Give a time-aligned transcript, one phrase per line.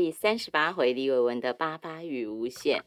[0.00, 2.86] 第三十八回李伟文的八八与无限。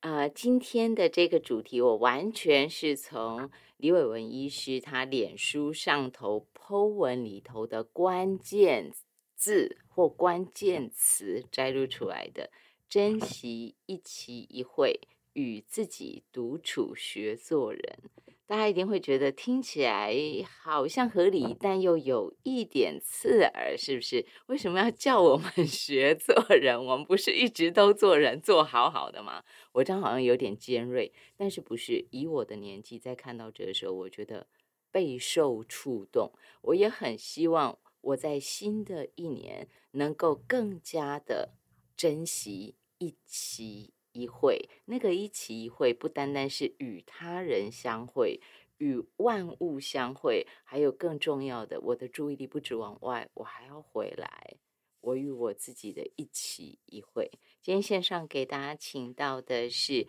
[0.00, 8.90] 呃，今天的这个主题，我完全是从李伟文医师他脸书上头 Po 文里头的关键
[9.36, 12.50] 字或关键词摘录出来的。
[12.88, 14.98] 珍惜一期一会，
[15.34, 17.98] 与自己独处学做人。
[18.46, 20.14] 大家一定会觉得听起来
[20.62, 24.26] 好像合理，但又有一点刺耳，是不是？
[24.46, 26.78] 为什么要叫我们 学做人？
[26.84, 29.42] 我们不是一直都做人，做好好的吗？
[29.72, 32.06] 我这样好像有点尖锐，但是不是？
[32.10, 34.46] 以我的年纪，在看到这个时候，我觉得
[34.90, 36.30] 备受触动。
[36.60, 41.54] 我也很希望我在新的一年能够更加的
[41.96, 43.93] 珍惜一期。
[44.14, 48.40] 一会，那个一期一会，不单单是与他人相会，
[48.78, 54.56] 与万物相会，还有更重要的，我的注意力不止往外，我还要回来，
[55.00, 57.30] 我与我自己的一期一会。
[57.60, 60.06] 今天线上给大家请到的是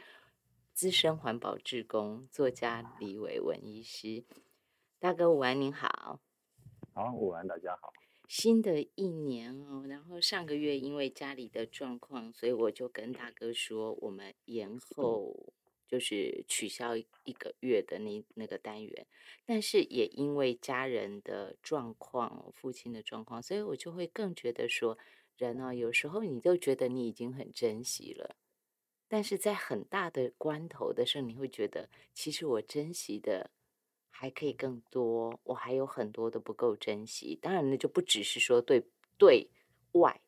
[0.71, 4.23] 资深环保志工作家李伟文医师，
[4.99, 6.19] 大哥午安，您好。
[6.93, 7.91] 好，午安，大家好。
[8.27, 15.53] 新的一年哦，然后上个月因为家里的状况，所以我就跟大哥说，我们延后
[15.87, 19.07] 就是取消一个月的那那个单元。
[19.45, 24.97] 但是也因为家人的状况，父亲的状况，所以我就会更觉得说，
[25.37, 28.35] 人哦，有时候你都觉得你已经很珍惜了，
[29.07, 33.51] 但是在很大的关头的时候，你会觉得其实我珍惜的。
[34.17, 37.37] 还可以更多，我还有很多的不够珍惜。
[37.41, 39.49] 当然，那就不只是说对对
[39.91, 40.21] 外、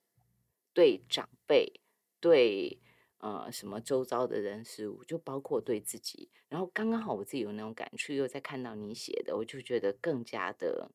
[0.74, 1.80] 对长辈、
[2.20, 2.78] 对
[3.20, 6.30] 呃什么周遭的人事物，就包括对自己。
[6.50, 10.92] 然后刚刚好我自己有那种感触，又在看到你写的，我就觉得更加的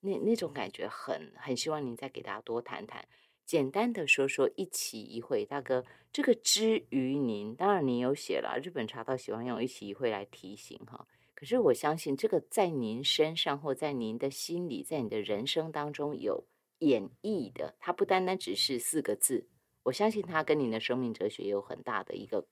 [0.00, 3.08] 那那种感觉很很希望您再给大家多谈谈，
[3.44, 5.44] 简单的说说一期一会。
[5.44, 11.08] 大哥，这个之于您，当然您有写了，日本茶道喜欢用一期一会来提醒哈。
[11.36, 16.46] 可是我相信，这个在您身上或在您的心里，在你的人生当中有
[16.78, 19.46] 演绎的，它不单单只是四个字。
[19.82, 22.48] 我相信它跟您的生命哲学有很大的一个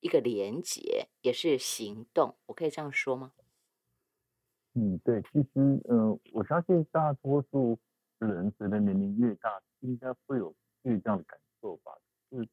[0.00, 2.34] 一个连结，也是行动。
[2.46, 3.34] 我可以这样说吗？
[4.72, 7.78] 嗯，对，其实，呃，我相信大多数
[8.18, 10.54] 人随着年龄越大，应该会有
[10.84, 11.92] 越这样的感受吧。
[12.30, 12.48] 是，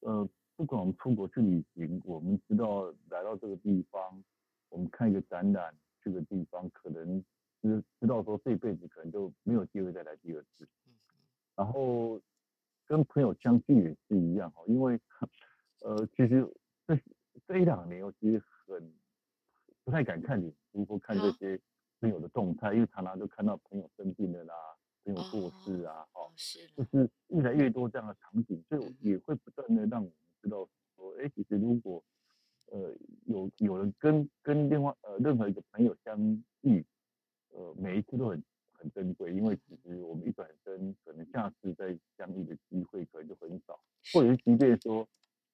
[0.00, 4.22] 呃，不管出国去旅行，我们知道来到这个地方。
[4.70, 7.22] 我们看一个展览，去个地方，可能
[7.60, 10.66] 知知道说这辈子可能就没有机会再来第二次。
[11.56, 12.18] 然后
[12.86, 14.98] 跟朋友相聚也是一样哈，因为
[15.82, 16.48] 呃，其实
[16.86, 16.98] 这
[17.46, 18.92] 这一两年我其实很
[19.84, 21.60] 不太敢看你，如果看这些
[22.00, 24.54] 朋友的动态，因为常常都看到朋友生病了啦，
[25.04, 30.66] 朋友过世啊，哦，是，就是越来越多这样的场景，所以也会不断的让我们知道
[30.96, 32.02] 说，哎，其实如果
[32.72, 32.94] 呃，
[33.24, 36.16] 有有人跟跟另外呃任何一个朋友相
[36.60, 36.84] 遇，
[37.48, 38.40] 呃，每一次都很
[38.72, 43.80] 很珍贵，因为其实我们一转身，可能下次再相遇的机会可能就很少，
[44.12, 45.04] 或者是即便说，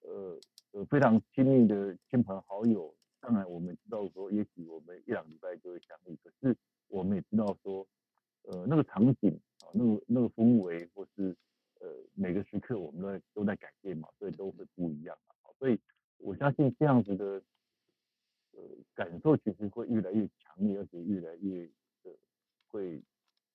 [0.01, 0.39] 呃
[0.73, 6.55] 呃非常亲密的亲朋好友，当然我们知道说，也许我们一两礼拜就会相遇，可是
[6.89, 7.87] 我们也知道说，
[8.43, 11.35] 呃那个场景啊，那个那个氛围，或是
[11.81, 15.81] 呃每个时刻我们都在都在改变嘛，所以都会不一样嘛，所以。
[16.19, 17.43] 我相信这样子的
[18.53, 18.63] 呃
[18.95, 21.71] 感受，其实会越来越强烈，而且越来越
[22.03, 22.13] 呃
[22.67, 23.01] 会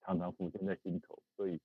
[0.02, 1.60] 常常浮现在心头，所以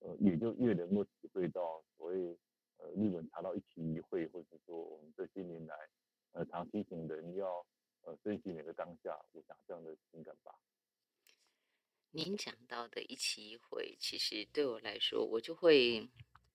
[0.00, 2.36] 呃也就越能够体会到所谓
[2.78, 5.74] 呃日本茶道一期一会，或者说我们这些年来
[6.32, 7.64] 呃常提醒人要
[8.02, 10.54] 呃珍惜每个当下，我想这样的情感吧。
[12.12, 16.08] 您讲到的一期一会，其实对我来说，我就会。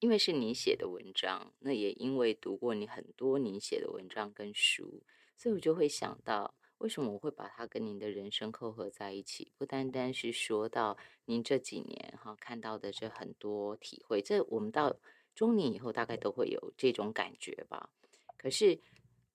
[0.06, 5.02] 因为是你写的文章，那也因为读过你很多你写的文章跟书，
[5.36, 9.52] 所以我就会想到，为什么我会把它跟您的人生扣合在一起？
[9.58, 10.96] 不单单是说到
[11.26, 14.96] 您这几年哈看到的这很多体会，这我们到
[15.34, 17.90] 中年以后大概都会有这种感觉吧。
[18.38, 18.80] 可是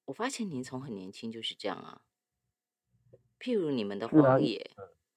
[0.04, 2.02] 我发现您从很年轻就是这样啊。
[3.40, 4.70] 譬如你们的荒野，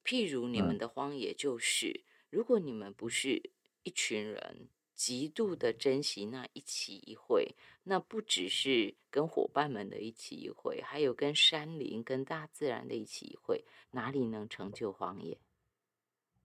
[0.04, 3.52] 譬如你们的荒野，就是如果你们不是
[3.84, 4.70] 一群人。
[5.06, 15.38] 极度的珍惜那一期一会，那不只是跟伙伴们的一期一会，还有跟山林、跟大自然的一期一会，哪里能成就荒野？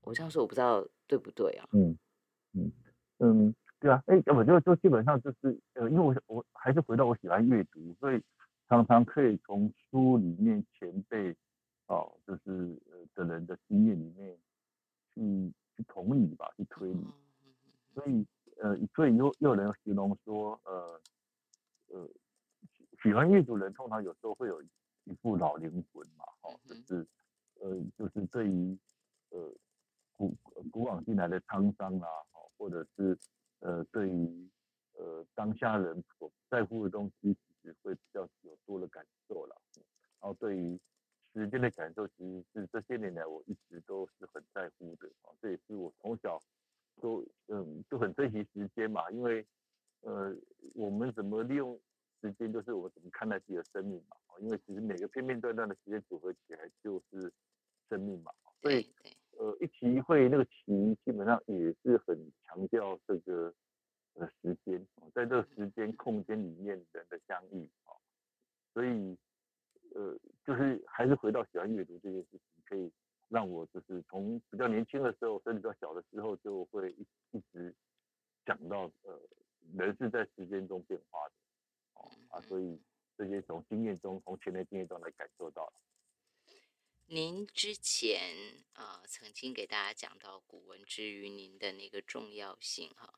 [0.00, 1.68] 我这样说我不知道对不对啊？
[1.70, 1.96] 嗯
[2.52, 2.72] 嗯
[3.18, 8.20] 嗯，对啊，哎，我就就基本上就是呃，因为我我还是回到我喜欢阅读，所以
[8.68, 11.32] 常常可以从书里面前辈
[11.86, 14.36] 哦，就是呃的人的经验里面
[15.14, 17.06] 去去同理吧，去推理，
[17.94, 18.26] 所以。
[18.60, 21.00] 呃，所以又又有人形容说，呃
[21.88, 22.08] 呃，
[23.02, 27.06] 喜欢阅读人通常有时候会有一副老灵魂嘛，哦，就是
[27.60, 28.76] 呃，就是对于
[29.30, 29.54] 呃
[30.16, 30.34] 古
[30.72, 33.16] 古往今来的沧桑啊，哦，或者是
[33.60, 34.48] 呃对于
[34.94, 39.56] 呃当下人所在乎的东西，其实会比较有多的感受了。
[40.20, 40.76] 然后对于
[41.32, 46.42] 时间的感受，其实是这些年来我一直都是很在乎的啊，这也是我从小。
[47.00, 49.44] 都嗯都很珍惜时间嘛，因为
[50.00, 50.34] 呃
[50.74, 51.78] 我们怎么利用
[52.20, 54.16] 时间，就是我怎么看待自己的生命嘛。
[54.40, 57.32] 因为其实每个片片段段的时间组合起来就是
[57.88, 58.30] 生命嘛。
[58.62, 58.88] 所以
[59.38, 63.52] 呃一期一会那个期基本上也是很强调这个
[64.14, 67.90] 呃时间，在这个时间空间里面人的相遇啊。
[68.74, 69.16] 所以
[69.94, 72.92] 呃就是还是回到喜欢阅读这件事情，可以。
[73.28, 77.74] 让我就是从比较年轻的时候，甚至比较小的时候，就会一一直
[78.46, 79.20] 讲到，呃，
[79.74, 81.34] 人是在时间中变化的，
[81.94, 82.80] 哦啊，所以
[83.16, 85.72] 这些从经验中，从前的经验中来感受到。
[87.10, 88.20] 您之前
[88.74, 93.14] 啊，曾经给大家讲到古文之于您的那个重要性哈。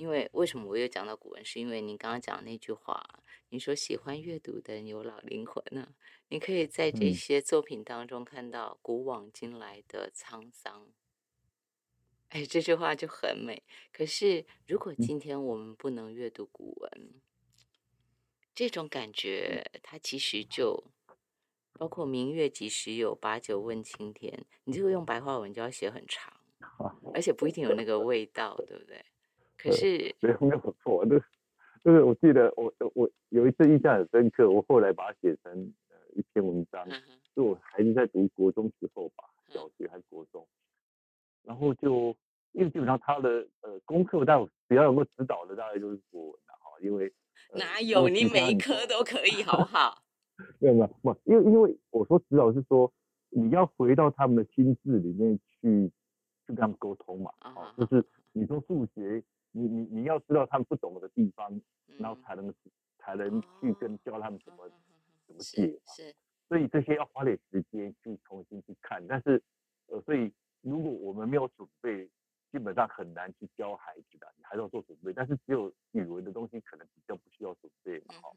[0.00, 1.44] 因为为什么我又讲到古文？
[1.44, 3.06] 是因为您刚刚讲那句话，
[3.50, 5.94] 你说喜欢阅读的有老灵魂呢。
[6.28, 10.88] 你可以在这些作品当中看到古往今来的沧桑。
[12.30, 13.62] 哎，这句话就很美。
[13.92, 17.20] 可是如果今天我们不能阅读古文，
[18.54, 20.82] 这种感觉它其实就
[21.74, 24.46] 包括“明月几时有，把酒问青天”。
[24.64, 26.32] 你这个用白话文就要写很长，
[27.12, 29.04] 而且不一定有那个味道，对不对？
[29.62, 31.18] 可是，没有没有错，那
[31.82, 35.52] 就是我记得我我有一次印象很深刻，我后来把它写成
[35.88, 36.86] 呃一篇文章，
[37.34, 40.46] 是我孩子在读国中时候吧，小学还是国中，
[41.42, 42.14] 然后就
[42.52, 47.12] 因为基本上他的呃功课，但比较有没有指导的大概就是国文了哈，因为
[47.54, 50.02] 哪有你每一科都可以好不好？
[50.60, 52.92] 没有没有不，因为因为我说指导是说
[53.30, 55.88] 你要回到他们的心智里面去
[56.46, 59.22] 去跟他们沟通嘛，啊，就是你说数学。
[59.52, 61.60] 你你你要知道他们不懂的地方，
[61.98, 62.54] 然后才能
[62.98, 64.70] 才能去跟教他们怎么
[65.26, 65.92] 怎么解嘛。
[65.92, 66.14] 是，
[66.48, 69.04] 所以这些要花点时间去重新去看。
[69.06, 69.42] 但是，
[69.86, 72.08] 呃，所以如果我们没有准备，
[72.52, 74.32] 基本上很难去教孩子的。
[74.36, 75.12] 你还是要做准备。
[75.12, 78.14] 但是只有语文的东西可能比较不需要准备嘛。
[78.22, 78.30] 哈。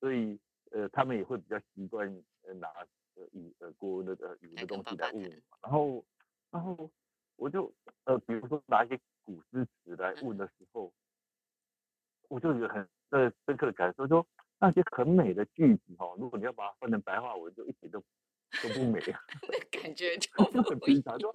[0.00, 0.38] 所以，
[0.70, 2.08] 呃，他们也会比较习惯
[2.42, 2.68] 呃拿
[3.16, 5.22] 呃语呃国文的呃语文的东西来问。
[5.62, 6.04] 然后，
[6.50, 6.90] 然后
[7.36, 7.70] 我就
[8.04, 8.98] 呃比如说拿一些。
[9.28, 10.90] 古诗词来问的时候，
[12.30, 14.26] 我就有很呃深刻的感受，说
[14.58, 18.00] 那些很美的句子哈，如果你要把它换成白话文，就一点都
[18.62, 19.20] 都不美啊，
[19.70, 20.30] 感觉就
[20.64, 21.30] 很平常，就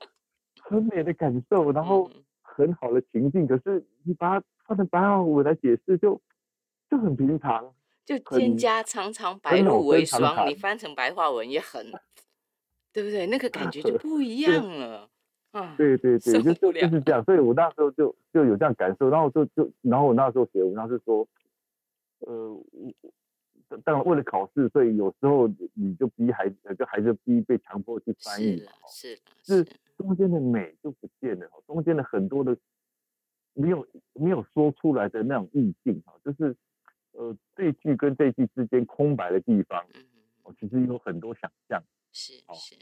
[0.60, 2.10] 很美的感受，然后
[2.42, 6.20] 很好的情境，可是你把它换成白话文来解释，就
[6.90, 7.76] 就很平常，
[8.06, 11.92] 就蒹葭苍苍，白露为霜，你翻成白话文也很，
[12.92, 13.28] 对不对？
[13.28, 15.12] 那个感觉就不一 样了。
[15.78, 21.28] 对对对，就就就是这样，所以我那时候就就有这样感受，然后就就然后我那时候写文章是说，
[22.20, 22.60] 呃，
[23.84, 29.64] 当然为了考试，所以有时候你就逼孩子，就孩子逼被强迫去翻译嘛，是是
[29.96, 32.58] 中间的美就不见了，中间的很多的
[33.54, 36.56] 没有没有说出来的那种意境哈，就是
[37.12, 39.86] 呃这句跟这句之间空白的地方，
[40.42, 42.76] 哦，其实有很多想象，是是。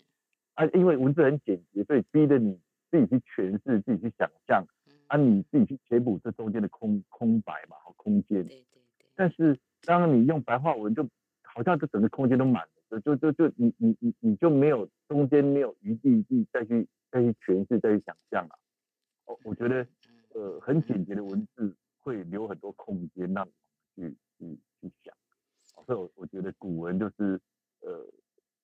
[0.62, 2.60] 啊，因为文字很简洁，所以逼着你
[2.92, 4.64] 自己去诠释、自己去想象，
[5.08, 8.46] 啊，你自己去填补这中间的空空白嘛，和空间。
[8.46, 9.08] 对对对。
[9.16, 11.04] 但是，当你用白话文，就
[11.42, 18.60] 好像这整个空间都满了，就就就你你你你就没有中间没有余地地再去再去诠释、再去想象了。
[19.26, 19.88] 我，我觉得，
[20.36, 23.48] 呃，很简洁的文字会留很多空间让
[23.96, 25.16] 你去去去想。
[25.88, 27.40] 所以，我我觉得古文就是
[27.80, 28.06] 呃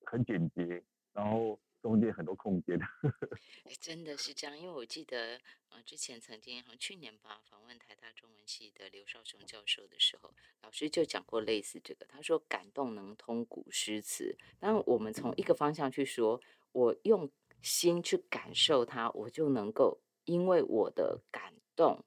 [0.04, 0.80] 很简洁，
[1.12, 1.58] 然后。
[1.80, 2.78] 中间很多空间，
[3.64, 14.36] 哎，真的是这样，因为我记得，呃，之前曾经好像去年吧，访问台大中文系的刘少雄教授的时候，老师就讲过类似这个，他说感动能通古诗词。
[14.58, 16.40] 当我们从一个方向去说，
[16.72, 17.30] 我用
[17.62, 22.04] 心去感受它，我就能够因为我的感动，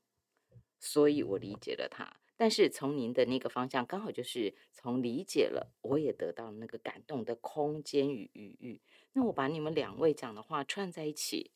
[0.80, 2.21] 所以我理解了它。
[2.41, 8.81] 但是从您的那个方向，刚好就是从理解了，我也得到了那个感动的空间与余裕。
[9.13, 11.51] 那我把你们两位讲的话串在一起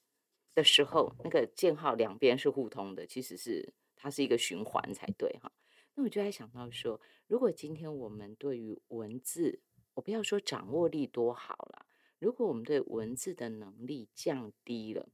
[0.53, 5.51] 的时候，那个箭号两边是互通的，其实是它是一个循环才对哈。
[5.95, 9.61] 那我就在想到说，如果今天我们对于文字，
[9.95, 11.87] 我不要说掌握力多好了，
[12.19, 15.09] 如果我们对文字的能力降低了，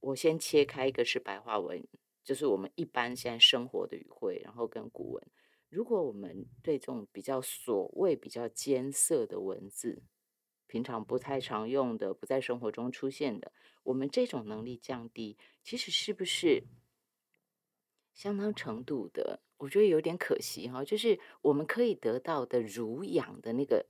[0.00, 1.86] 我先切开一个是白话文，
[2.22, 5.26] 就是我们一般现在生活的语汇，然后跟古文。
[5.68, 10.02] 如果我们对这种比较所谓比较艰涩的文字，
[10.66, 13.52] 平常不太常用的，不在生活中出现的，
[13.84, 16.64] 我们这种能力降低，其实是不是
[18.12, 19.40] 相当程度的？
[19.58, 23.86] 我觉得有点可惜哈，就是我们可以得到的儒养的那个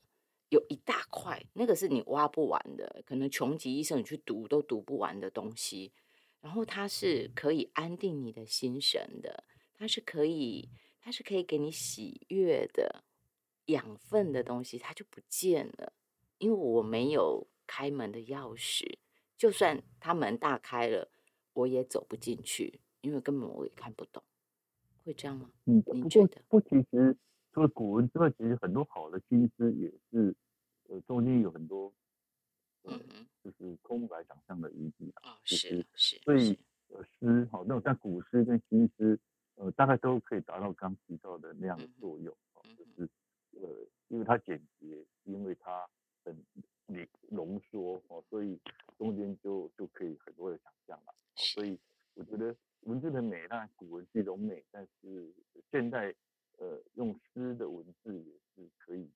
[0.48, 5.92] 有一大块，那个是你挖不完的，可能穷极一生你去读都读不完的东西。
[6.40, 9.44] 然后它是可以安定你的心神的，
[9.74, 10.70] 它是可以。
[11.02, 13.04] 它是可以给你喜悦的
[13.64, 15.94] 养分的东西，它就不见了，
[16.36, 18.98] 因为我没有开门的钥匙，
[19.34, 21.10] 就算它门大开了，
[21.54, 24.22] 我也走不进去，因为根本我也看不懂，
[25.02, 25.50] 会这样吗？
[25.64, 26.42] 嗯，你觉得？
[26.48, 27.16] 不，其实
[27.54, 30.36] 除了古文之外，其实很多好的新诗也是，
[30.90, 31.94] 呃，中间有很多，
[32.84, 39.18] 嗯嗯，就是空白想象的余地啊，是是，所以呃，诗好那种像古诗跟新诗。
[39.56, 43.10] 呃，大概都可以达到刚提到的那样的作用，就是
[43.60, 43.68] 呃，
[44.08, 45.86] 因为它简洁，因为它
[46.24, 46.34] 很
[46.86, 48.58] 浓浓缩哦，所以
[48.96, 51.14] 中间就就可以很多的想象了。
[51.34, 51.78] 所以
[52.14, 55.30] 我觉得文字的美，当然古文是一种美，但是
[55.70, 56.14] 现在
[56.56, 59.06] 呃用诗的文字也是可以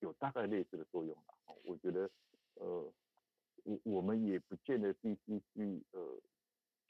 [0.00, 1.54] 有大概类似的作用的。
[1.64, 2.10] 我觉得
[2.56, 2.92] 呃，
[3.62, 6.20] 我我们也不见得必须去呃。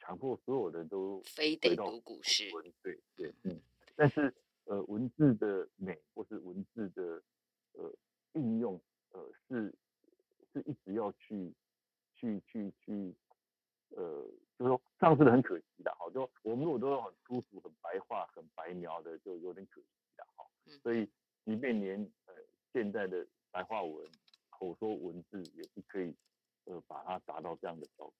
[0.02, 2.50] 强迫所有人都非得读古诗，
[2.82, 3.60] 对对嗯，
[3.94, 4.34] 但是
[4.64, 7.22] 呃文字的美或是文字的
[7.72, 7.94] 呃
[8.32, 9.72] 应用呃是
[10.50, 11.52] 是一直要去
[12.14, 13.14] 去去去
[13.90, 14.26] 呃
[14.58, 14.80] 就是
[15.20, 19.86] 说丧失的很可惜的哈，就我们如果都用很粗俗、很白话、很白描的，就有点可惜
[20.16, 20.44] 的哈。
[20.82, 21.08] 所以
[21.44, 22.34] 即便连呃
[22.72, 24.10] 现在的白话文
[24.48, 26.14] 口说文字也是可以
[26.64, 28.14] 呃把它达到这样的效果。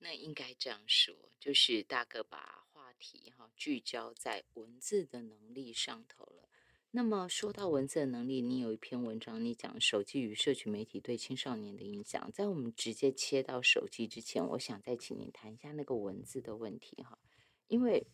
[0.00, 6.27] 那应该这样说，就是大哥把话题哈聚焦在文字的能力上头了。
[6.90, 12.30] 那么说到文字的能力，你有一篇文章，你讲手机与社群媒体对青少年的影响。
[12.32, 17.18] 在我们直接切到手机之前，我想再请您谈一下那个文字的问题哈，
[17.66, 18.06] 因为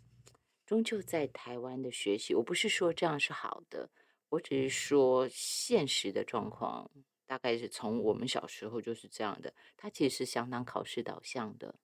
[0.66, 3.90] 终究在台湾的学习，我不是说这样是好的，
[4.28, 6.90] 我只是说现实的状况。
[7.26, 11.76] 大概是从我们小时候就是这样的，它其实是相当考试导向的，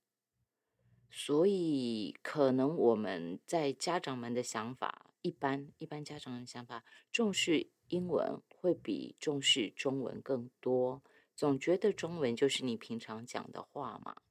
[1.11, 4.90] 所以可能我们在家长们的想法，
[5.23, 11.03] 一般一般家长的想法，重视英文会比重视中文更多，
[11.35, 14.23] 总觉得中文就是你平常讲的话嘛，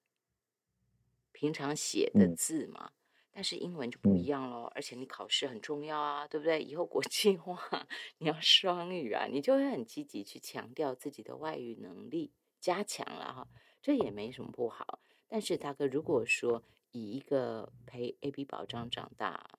[1.31, 2.91] 平常写的字嘛。
[3.31, 6.62] 但是英文就不一样喽，而且你考试很重要啊，对不对？
[6.62, 13.48] 以后国际化，你要双语啊，你就会很积极去强调自己的外语能力，加强了哈，
[13.81, 15.00] 这也没什么不好。
[15.27, 19.59] 但是大哥，如果说以一个陪 A B 保障长大，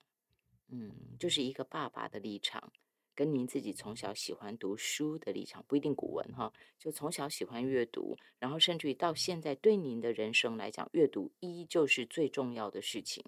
[0.72, 2.72] 嗯，就是一个爸爸的立场，
[3.14, 13.24] 跟您自己从小喜欢读书的立场，不一定古文哈，就从小喜欢阅读，然后甚至于到现在对您的人生来讲，阅读依旧是最重要的事情。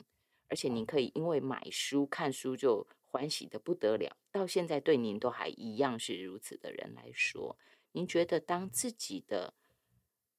[0.49, 7.59] 而且您可以因为买书看书就欢喜的不得了，到现在对您都还一样是如此的人来说，
[7.93, 9.55] 您觉得当自己的，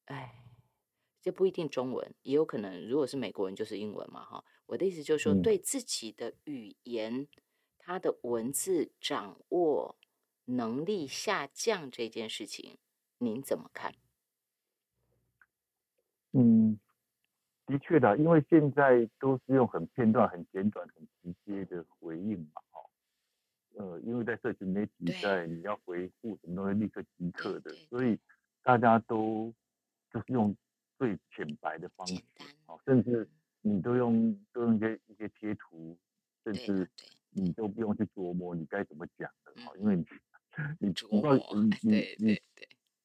[0.05, 0.45] 哎，
[1.21, 4.45] 这不一定中文，也有可能如果是美国人就是英文嘛，哈。
[4.73, 7.27] 我的意思就是说，对自己的语言，
[7.77, 9.95] 他的文字掌握
[10.45, 12.79] 能力下降这件事情，
[13.19, 13.93] 您怎么看？
[16.31, 16.79] 嗯。
[17.65, 22.81] 的确的，因为现在都是用很片段、很简短、很直接的回应嘛，哈，
[23.75, 28.19] 呃，因为在社群媒体，在你要回复什么东西，立刻即刻的，所以
[28.63, 29.53] 大家都
[30.11, 30.53] 就是用
[30.97, 32.21] 最浅白的方式，
[32.65, 33.25] 好，甚至
[33.63, 35.97] 你都用都用一些一些贴图，
[36.43, 36.87] 甚至
[37.31, 40.05] 你都不用去琢磨你该怎么讲的，哈，因为你
[40.79, 40.93] 你
[41.81, 42.41] 你你你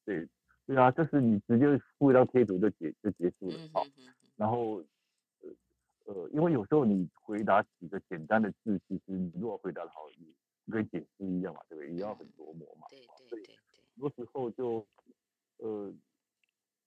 [0.05, 0.27] 对
[0.67, 1.65] 对啊，就是你直接
[1.97, 3.83] 附一张贴图就结就结束了，好。
[4.35, 4.83] 然后，
[5.41, 5.49] 呃
[6.05, 10.33] 呃，因为有时候你回答几个简单的字，其实你如果回答的好，你
[10.71, 11.91] 跟解释一样嘛，对不对？
[11.93, 12.85] 也要很琢磨嘛。
[12.89, 12.99] 对
[13.29, 13.55] 对对。
[13.95, 14.85] 很多时候就，
[15.57, 15.93] 呃，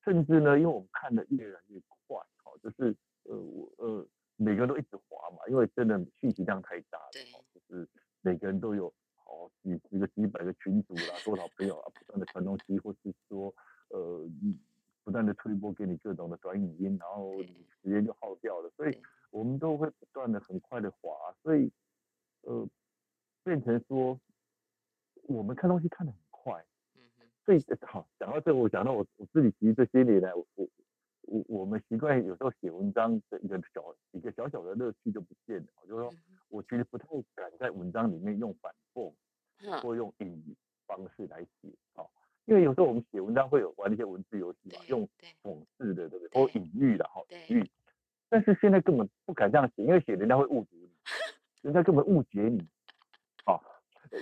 [0.04, 7.88] 甚至呢，因为我们看的越来越快，好，就是呃我呃每个人都一直滑嘛，因为真的信息量太大了，就是
[8.20, 13.54] 每个人都有好几十个、几百个群组啦，多少朋友啊，不断的传东西，或是说
[13.88, 14.28] 呃。
[15.04, 18.96] 不断的推播给你各种的短语音，然后时间就耗掉了，所以
[19.32, 21.10] 我们都会不断的很快的滑，
[21.42, 21.72] 所以
[22.42, 22.64] 呃
[23.42, 24.16] 变成说
[25.22, 26.64] 我们看东西看的很快，
[27.44, 30.68] 所以好讲到这，我讲到我我自己其实这些年来，我我
[31.22, 36.12] 我我们习惯有时候写文章的一个小一个小小的乐趣就不见了，就是说
[36.48, 39.12] 我其实不太敢在文章里面用反讽
[39.80, 40.54] 或用隐喻
[40.86, 42.10] 方式来写，哦，
[42.46, 45.08] 因为有时候我们写文章会有玩一些文字游戏嘛，用
[45.42, 46.42] 讽刺的对不对？
[46.42, 47.70] 或隐喻的哈，隐喻。
[48.28, 50.90] 但是现在根本不敢这样写，因为写人家会误解你，
[51.62, 52.66] 人家根本误解你，
[53.44, 53.62] 好，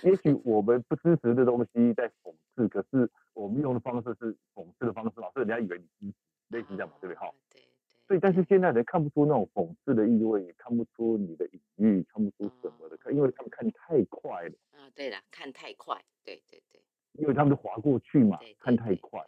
[0.05, 6.13] 也许我们不支持的东西在讽刺，可是我们用的方式是讽刺的方式嘛，所以人家以为你。
[6.51, 7.17] 类似这样嘛，对不对？
[7.17, 7.67] 哈，对对。
[8.07, 14.55] 所以，但是现在人看不出那种讽刺的意味，也看不出你的隐喻，看不出什么的，看，因为他们看太快了。
[14.73, 16.83] 啊，对了，看太快，对对对。
[17.15, 19.21] 因为他们就划过去嘛，看太快，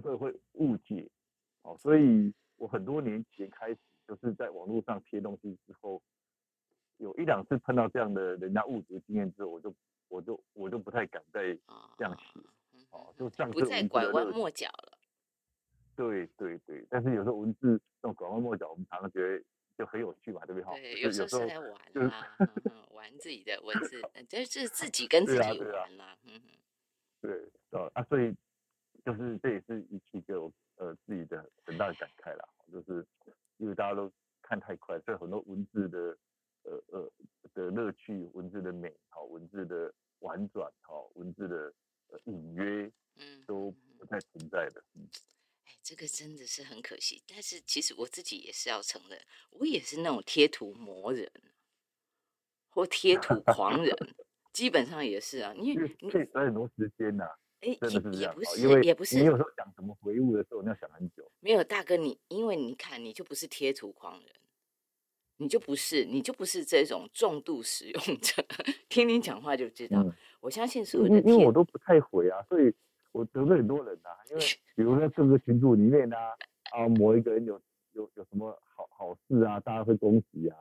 [0.00, 1.08] 所以会误解。
[1.62, 6.02] 哦，所以我很多年前开始，就是在网络上贴东西之后，
[6.98, 9.74] 有一两次碰到这样的人家误读经验之后，我就
[10.08, 11.56] 我就我就不太敢再
[11.96, 12.40] 这样写。
[12.90, 14.93] 哦，就这样不再拐弯抹角了。
[15.96, 19.44] 对对对，但是有时候文字那种拐弯抹角，我们常常觉得
[19.76, 20.80] 就很有趣嘛，对不对？
[20.80, 22.36] 对，有时候是在玩啊，
[22.90, 26.16] 玩自己的文字， 就是自己跟自己玩啦。
[26.24, 26.50] 嗯哼。
[27.20, 28.34] 对，哦啊，所以
[29.04, 30.34] 就是这也是一一个
[30.76, 33.06] 呃自己的很大的感慨啦，就是
[33.56, 36.18] 因为大家都看太快，所以很多文字的
[36.64, 37.10] 呃呃
[37.54, 41.72] 的乐趣、文字的美、好文字的婉转、好文字的
[42.24, 44.84] 隐约，嗯，都不太存在的。
[44.94, 45.08] 嗯。
[45.82, 51.30] 这个真的是很可惜，但是其实我自己也是要承认，我也是那种贴图魔人，
[52.70, 53.94] 或贴图狂人，
[54.52, 55.52] 基本上也是啊。
[55.56, 57.24] 因为你可以花很多时间呐，
[57.60, 61.30] 哎，真的是这样，因为也不是你有时候讲什么回物的时候，你要想很久。
[61.40, 64.34] 没有大哥，你因为你看，你就不是贴图狂人，
[65.36, 68.42] 你就不是，你就不是这种重度使用者。
[68.88, 70.02] 听你讲话就知道，
[70.40, 72.74] 我相信所有的，因为我都不太回啊，所以。
[73.14, 74.42] 我得罪很多人呐，因为
[74.74, 76.16] 比如说这个群组里面呢，
[76.72, 77.54] 啊，某一个人有
[77.92, 80.56] 有有什么好好事啊，大家会恭喜啊，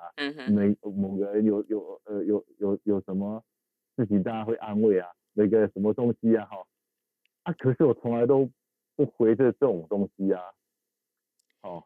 [0.52, 3.44] 每某个人有有呃有有有什么
[3.98, 6.58] 事情，大家会安慰啊，那个什么东西啊，哈，
[7.42, 8.48] 啊，可是我从来都
[8.96, 10.40] 不回这这种东西啊，
[11.64, 11.84] 哦，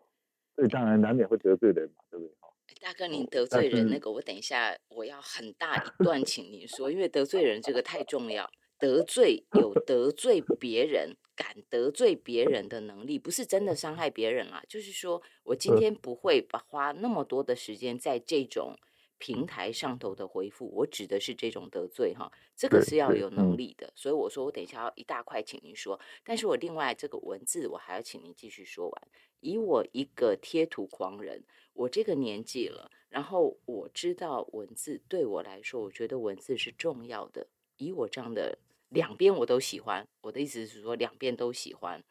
[0.58, 2.36] 所以当然难免会得罪人嘛，对不对？
[2.42, 2.50] 哈，
[2.82, 8.52] 大哥，您得罪人那个，我等一下我要很大一段，请您说，因为得罪人这个太重要。
[8.80, 14.64] 得罪有得罪别人，敢得罪别人的能力，不是真的伤害别人啦。
[14.68, 18.76] 就是说我今天不会把花那么多的时间在这种
[19.18, 23.92] 平台上头的回复，我指的是这种得罪哈，这个是要有能力的。
[23.96, 26.00] 所以我说我等一下要一大块，请您说。
[26.24, 29.08] 但是我另外这个文字，我还要请您继续说完。
[29.40, 37.48] 以我一个贴图狂人，我这个年纪了，然后我知道文字对我来说，我觉得文字是重要的。
[37.78, 38.60] 以我这样的。
[38.90, 42.04] 两边我都喜欢，我的意思是说两边都喜欢。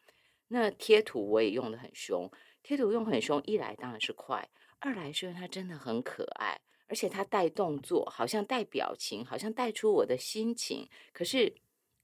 [0.49, 2.31] 那贴图我也用的很凶，
[2.63, 4.47] 贴图用很凶，一来当然是快，
[4.79, 10.87] 二来是因为它真的很可爱，而且它带动作，好像带表情，好像带出我的心情。
[11.11, 11.53] 可是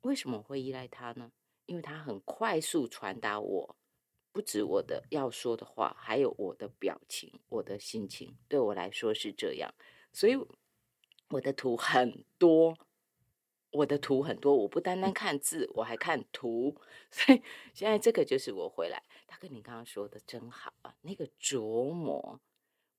[0.01, 1.31] 为什么会依赖它呢？
[1.65, 3.75] 因为它很快速传达我
[4.33, 8.35] 不止我的要说的话，还有我的表情、我的心情。
[8.49, 9.73] 对我来说是这样，
[10.11, 10.35] 所以
[11.29, 12.75] 我的图很多。
[13.73, 16.75] 我的图很多，我不单单看字，我还看图，
[17.11, 17.41] 所以
[17.73, 19.03] 现在这个就是我回来。
[19.25, 22.39] 大哥，你刚刚说的真好啊，那个琢磨，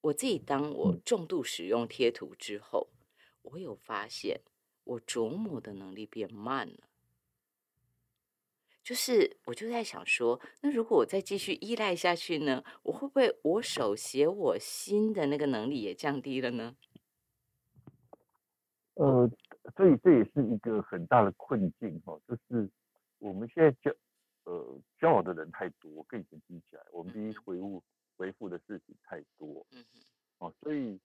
[0.01, 2.89] 我自己当我重度使用贴图之后，
[3.43, 4.41] 我有发现
[4.83, 6.89] 我琢磨的能力变慢了。
[8.83, 16.75] 就是我就在想说，那如果我再继续依赖下去呢，我会不会我手写我心的那个能力也降低了呢？
[18.95, 19.31] 呃。
[19.75, 22.69] 所以这也是一个很大的困境哈，就是
[23.19, 23.91] 我们现在交
[24.45, 27.83] 呃交往的人太多，跟以前比起来，我们必须回复
[28.17, 29.83] 回复的事情太多，嗯
[30.39, 31.01] 哼，哦，所以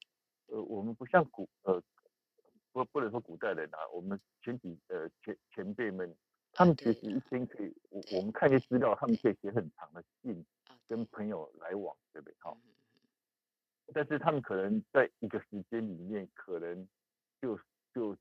[0.48, 1.82] 呃我们不像古呃
[2.72, 6.14] 不不能说古代人啊，我们前几呃前前辈们，
[6.52, 10.46] 他们其实一天可以我我们看一些资料，他们可以写很长的信
[10.88, 12.36] 跟朋友来往，对不对？
[12.40, 12.58] 好，
[13.94, 16.88] 但是他们可能在一个时间里面，可能
[17.42, 17.58] 就
[17.94, 18.16] 就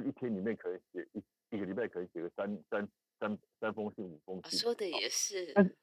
[0.00, 1.22] 一天里面可以写一
[1.56, 2.88] 一个礼拜可以写个三三
[3.20, 5.52] 三三封信五封信，说的也是。
[5.54, 5.76] 但是，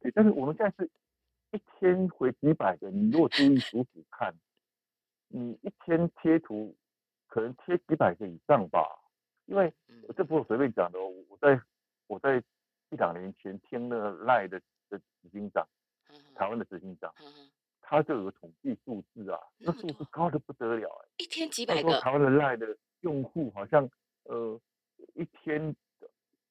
[0.00, 0.90] 对，但是我们现在是
[1.52, 4.34] 一天回几百个，你如果注意数数看，
[5.28, 6.74] 你一天贴图
[7.26, 8.80] 可能贴几百个以上吧。
[9.46, 9.72] 因为
[10.16, 11.60] 这不是随便讲的哦，我在
[12.06, 12.42] 我在
[12.90, 15.68] 一两年前听了赖的的执行长，
[16.34, 17.14] 台湾的执行长，
[17.80, 22.66] 他就有个统计数字啊，那数字高的不得了哎，一天几百个，台湾的赖的。
[23.00, 23.88] 用户好像
[24.24, 24.60] 呃
[25.14, 25.74] 一天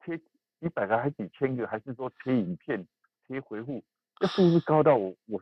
[0.03, 0.17] 贴
[0.59, 2.85] 几百个还几千个，还是说贴影片
[3.27, 3.83] 贴回复
[4.17, 5.37] 这数字高到我我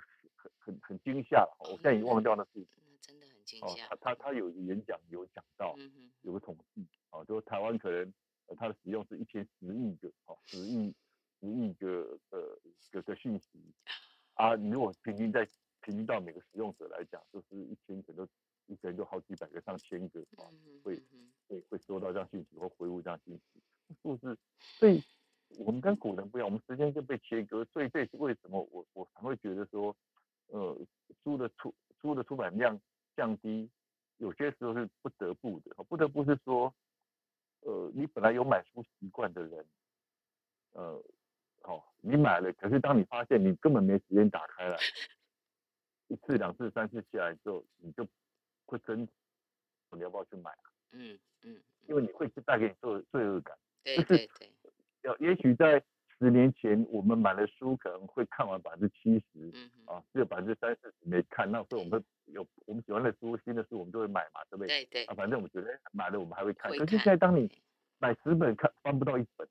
[0.59, 2.67] 很很很惊吓，我现在已经忘掉那数字。
[2.85, 3.87] 那真的很惊吓。
[3.87, 5.75] 他他他有演讲有讲到，
[6.21, 8.13] 有个统计，哦，就台湾可能
[8.57, 10.93] 它的使用是一天十亿个，哦，十亿
[11.39, 12.57] 十亿个呃
[12.91, 13.59] 个个讯息，
[14.33, 15.47] 啊，你如果平均在
[15.81, 18.25] 平均到每个使用者来讲，就是一千个都
[18.67, 20.49] 一个人就好几百个上千个，啊，
[20.83, 21.01] 会
[21.47, 23.61] 会会收到这样信息或回复这样信息，
[24.01, 25.01] 数字，所以。
[25.59, 29.95] 我们跟古人不一样，我们时间就被切割，所以这是为什么我我常会觉得说，
[30.47, 30.75] 呃，
[31.23, 31.71] 书的出
[32.01, 32.81] 书的出版量
[33.15, 33.69] 降低，
[34.17, 36.73] 有些时候是不得不的，不得不是说，
[37.59, 39.63] 呃，你本来有买书习惯的人，
[40.71, 40.99] 呃，
[41.61, 44.75] 好，你买了，可是当你发现你根本没时间打开来，
[46.09, 48.03] 一次、两次、三次下来之后，你就
[48.65, 49.07] 会真，
[49.91, 50.65] 你要不要去买啊？
[50.91, 54.49] 嗯嗯，因为你会是带给你罪罪恶感，对对对。
[55.01, 55.83] 要也许在
[56.17, 59.51] 十年前，我们买了书可能会看完百分之七十，
[59.85, 61.51] 啊，只有百分之三四十没看。
[61.51, 64.85] 那所以我们有我们喜欢的书，新的书我们就会买嘛，对不对？
[64.85, 65.05] 对对。
[65.05, 66.71] 啊，反正我们觉得买了我们还会看。
[66.71, 67.51] 可是现在当你
[67.99, 69.47] 买十本看翻不到一本，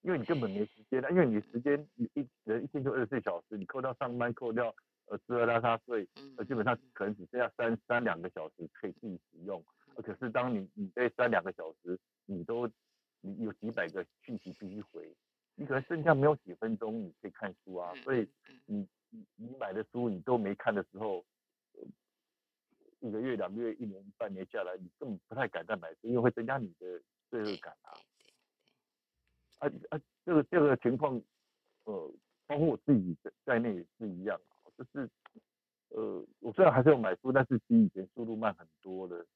[0.00, 4.74] 因为你根本没时间了，因为你时间你一人一天就二十四小时，你扣掉上班扣掉
[5.06, 9.64] 呃吃喝拉撒睡，呃基本上可能只剩下三三两个小时可以自己使用。
[9.96, 12.68] 可是当你你这三两个小时你都
[13.20, 15.10] 你有几百个讯息必须回，
[15.54, 18.28] 你可能剩下没有几分钟你可以看书啊，所以
[18.66, 21.24] 你你你买的书你都没看的时候，
[23.00, 27.92] 一个月、两个月、一年、半年下来，你根本不太敢再买书，因为会增加你的罪恶感啊。
[29.60, 31.20] 啊啊，这个这个情况，
[31.84, 32.12] 呃，
[32.46, 34.38] 包括我自己在在内也是一样，
[34.76, 35.08] 就是
[35.88, 39.26] 呃，我虽然还是有买书，但是比以前速度慢很多了，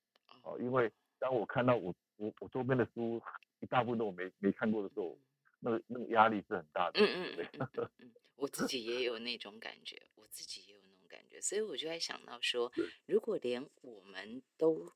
[0.43, 3.21] 哦，因为当我看到我我我周边的书。
[3.63, 5.19] 一大部分都我没没看过的时候，
[5.61, 6.99] 那个那个压力是很大的。
[6.99, 12.73] 嗯嗯嗯嗯，我自己也有那种感觉，我自己也有那种感觉，所以我就在想到说，
[13.05, 14.91] 如果连我们都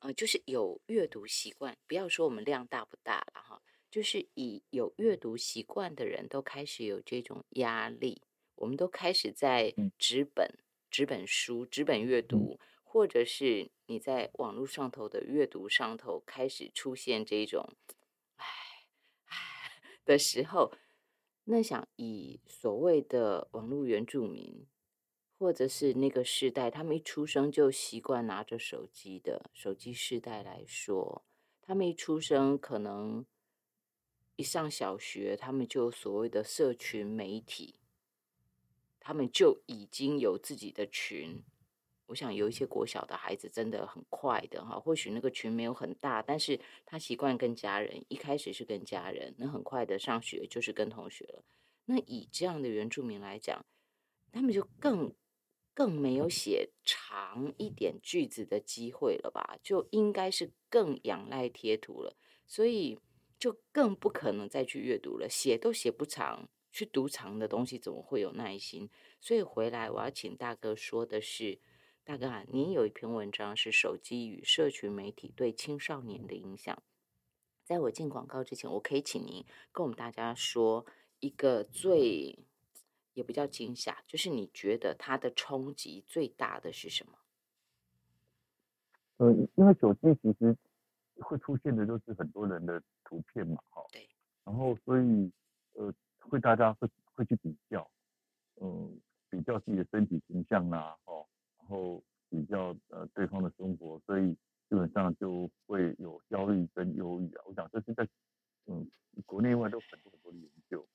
[0.00, 8.20] 呃，就是有阅读习惯，不要说我们量大不大了哈，就是以有阅读习惯的人都开始有这种压力，
[8.58, 10.58] 我们都开始在纸本、
[10.90, 17.74] 纸本书、纸本阅读，或者是你在网络上头的阅读上头开始出现这种。
[20.04, 20.72] 的时候，
[21.44, 24.66] 那想以所谓的网络原住民，
[25.38, 31.26] 或者是那个世代，他们一出生就习惯拿着手机的手机世代来说，
[31.60, 33.26] 他们一出生可能
[34.36, 37.74] 一上小学，他们就所谓的社群媒体，
[39.08, 41.42] 他们就已经有自己的群。
[42.08, 51.42] 我想有一些国小的孩子真的很快的哈，或许那个群没有很大，但是他习惯跟家人，一开始是跟家人，那很快的上学就是跟同学了。
[51.86, 53.64] 那以这样的原住民来讲，
[54.30, 55.14] 他们就更
[55.72, 59.58] 更没有写长一点句子的机会了吧？
[59.62, 62.14] 就应该是更仰赖贴图了，
[62.46, 63.00] 所以
[63.38, 68.90] 就更不可能再去阅读了，写都写不长，去读长的东西怎么会有耐心？
[69.20, 71.60] 所以回来我要请大哥说的是。
[72.04, 76.82] 大哥啊，您有一篇文章是手机与社群媒体对青少年的影响。
[77.64, 80.86] 在我进广告之前，我可以请您跟我们大家说
[81.20, 82.38] 一个最
[83.12, 87.18] 也不叫惊吓，就是你觉得它的冲击最大的是什么？
[89.18, 90.56] 呃，因为手机其实
[91.20, 94.08] 会出现的就是很多人的图片嘛，哈，对，
[94.44, 95.30] 然后所以
[95.74, 95.92] 呃，
[96.28, 97.90] 会大家会会去比较，
[98.60, 101.26] 嗯，比较自己的身体形象啊，哦。
[101.58, 104.32] 然后比较呃对方的生活，所以
[104.68, 107.42] 基本上就会有焦虑跟忧郁啊。
[107.46, 108.08] 我想这是在
[108.66, 108.88] 嗯
[109.26, 110.86] 国内外都很多很多的研究，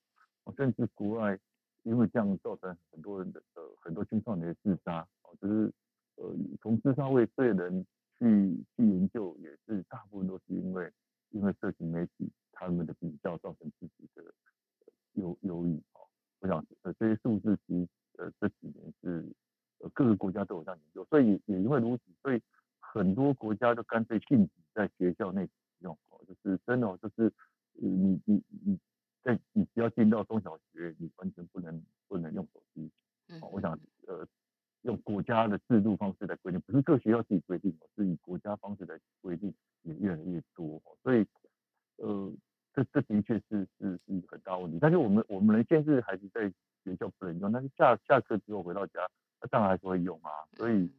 [0.45, 1.37] 哦甚至国外
[1.83, 5.71] 因为这样造成很多人的呃很多青少年的自杀，哦就是
[6.15, 7.85] 呃从自杀未遂人
[8.17, 10.91] 去去研究，也是大部分都是因为
[11.29, 14.23] 因为社群媒体他们的比较造成自己的
[15.13, 16.07] 忧忧郁哦。
[16.39, 19.07] 我想呃这些数字其实呃这几年是
[19.79, 19.89] 呃。
[19.93, 22.41] 各个国家都有这样研究，所以也因为如此，所以
[22.79, 25.93] 很多国家就干脆禁止在学校内使用。
[26.09, 27.29] 哦，就是真的，就是
[27.73, 28.79] 你你你
[29.21, 32.89] 在你只要进到中小学，你完全不能不能用手机。
[33.41, 34.25] 哦，我想呃
[34.83, 40.81] 用国家的制度方式来规定，不是各学校自己规定，是以国家方式来规定也越来越多。
[41.03, 41.27] 所以
[41.97, 42.31] 呃
[42.73, 44.77] 这这的确是是是一个很大问题。
[44.79, 44.95] 但是
[45.69, 46.51] 我们我们能限制孩子在
[46.83, 49.09] 学校不能用，但是下下课之后回到家。
[49.39, 50.89] 他当然还是会用啊，所以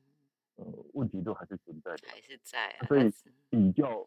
[0.57, 2.79] 呃问题都还是存在的，还是在。
[2.87, 3.11] 所以
[3.49, 4.07] 比较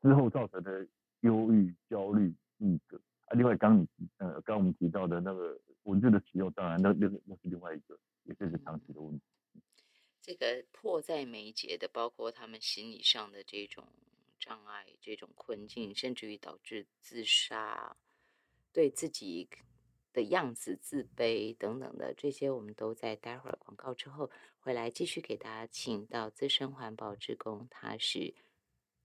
[0.00, 0.86] 之后造成的
[1.20, 3.88] 忧郁、焦虑、一个啊，另外刚你
[4.18, 9.22] 呃刚我们提到的那个文字的使用，当然那那那是另外一个，也是个长期的问题。
[10.22, 13.88] 这个迫在眉睫的，包括他们心理上的这种
[14.38, 17.96] 障碍、这种困境，甚至于导致自杀、
[18.78, 19.48] 对自己
[20.12, 28.36] 的样子自卑等等的这些，我们都在待会儿广告之后回来继续给大家请到资深环保职工，他是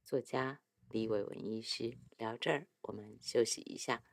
[0.03, 0.59] 作家
[0.91, 1.97] 李伟文医师。
[2.19, 4.03] 聊这儿，我们休息一下。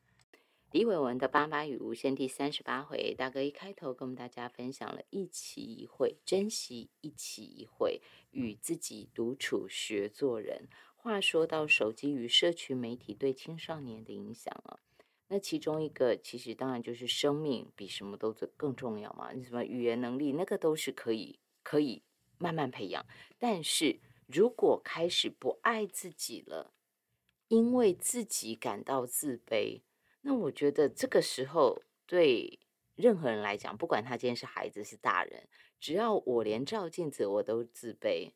[0.71, 10.71] 李伟文的八八与无限第三十八回，大哥一开头跟我们大家分享了一期一会，珍惜一期一会，与自己独处学做人。
[10.97, 14.81] 话说到手机与社群媒体对青少年的影响啊，
[15.33, 19.31] 那其中一个其实当然就是生命比什么都更重要嘛。
[19.33, 22.03] 你什么语言能力那个都是可以可以
[22.37, 23.07] 慢慢培养，
[23.39, 26.73] 但是如果开始不爱自己了，
[27.47, 29.83] 因为自己感到自卑。
[30.23, 32.59] 那我觉得这个时候对
[32.97, 38.33] 任何人来讲，不管他今天是孩子是大人，只要我连照镜子我都自卑，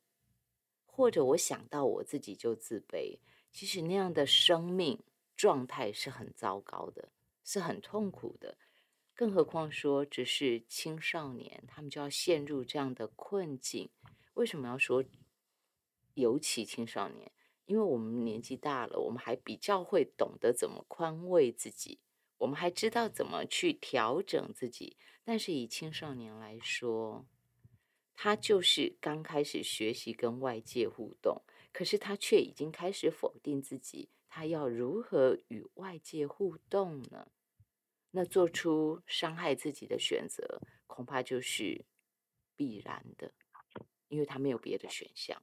[0.87, 3.19] 或者我想到我自己就自卑，
[3.51, 5.03] 其实那样的生命
[5.37, 7.11] 状态是很糟糕的，
[7.45, 8.59] 是很痛苦的。
[9.15, 13.91] 更何况说只是青少年，他们就要陷入这样的困境。
[14.35, 15.05] 为什么要说
[16.15, 17.31] 尤其青少年？
[17.67, 22.01] 因为我们年纪大了，我们还比较会懂得怎么宽慰自己，
[22.39, 24.99] 我们还知道怎么去调整自己。
[25.25, 27.25] 但是以青少年来说，
[28.13, 31.41] 他就是刚开始学习跟外界互动，
[31.73, 34.11] 可是他却已经开始否定自己。
[34.37, 37.29] 他要如何与外界互动呢？
[38.11, 41.85] 那做出伤害自己的选择，恐怕就是
[42.57, 43.33] 必然的，
[44.09, 45.41] 因为他没有别的选项。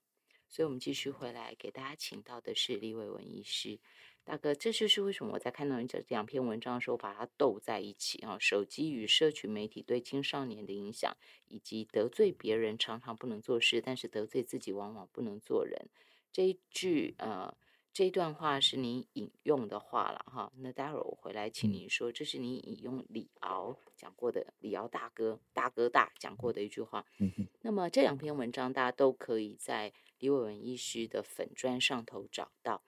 [0.49, 3.80] 所以，我们继续回来给大家请到的是李伟文医师
[4.25, 4.54] 大哥。
[4.54, 8.38] 这就是为什么我在看到你这两篇文章的时候，把它斗在一起啊。
[8.38, 11.15] 手机与社群媒体对青少年的影响，
[11.47, 15.88] 以及得罪别人常常不能做事，但是得罪自己往往不能做人。
[16.34, 17.56] 这一句呃，
[17.93, 20.51] 这段话是你引用的话了哈。
[20.58, 27.06] 那待会儿我回来请您说，这是你引用李敖讲过的，李敖大哥大哥大讲过的一句话。
[27.19, 29.93] 嗯那么这两篇文章大家都可以在。
[30.21, 32.84] 李伟文医师的粉砖上头找到，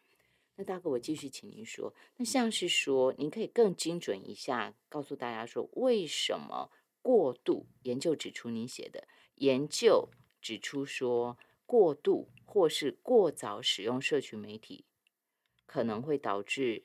[0.54, 6.70] 那大哥，我继续请您说，那像是说，您可以更精准一下，告诉大家说，为什么
[7.02, 10.10] 过度研究指出您写的研究
[10.44, 11.36] 指出说，
[11.66, 14.86] 过度或是过早使用社群媒体，
[15.74, 16.84] 可能会导致。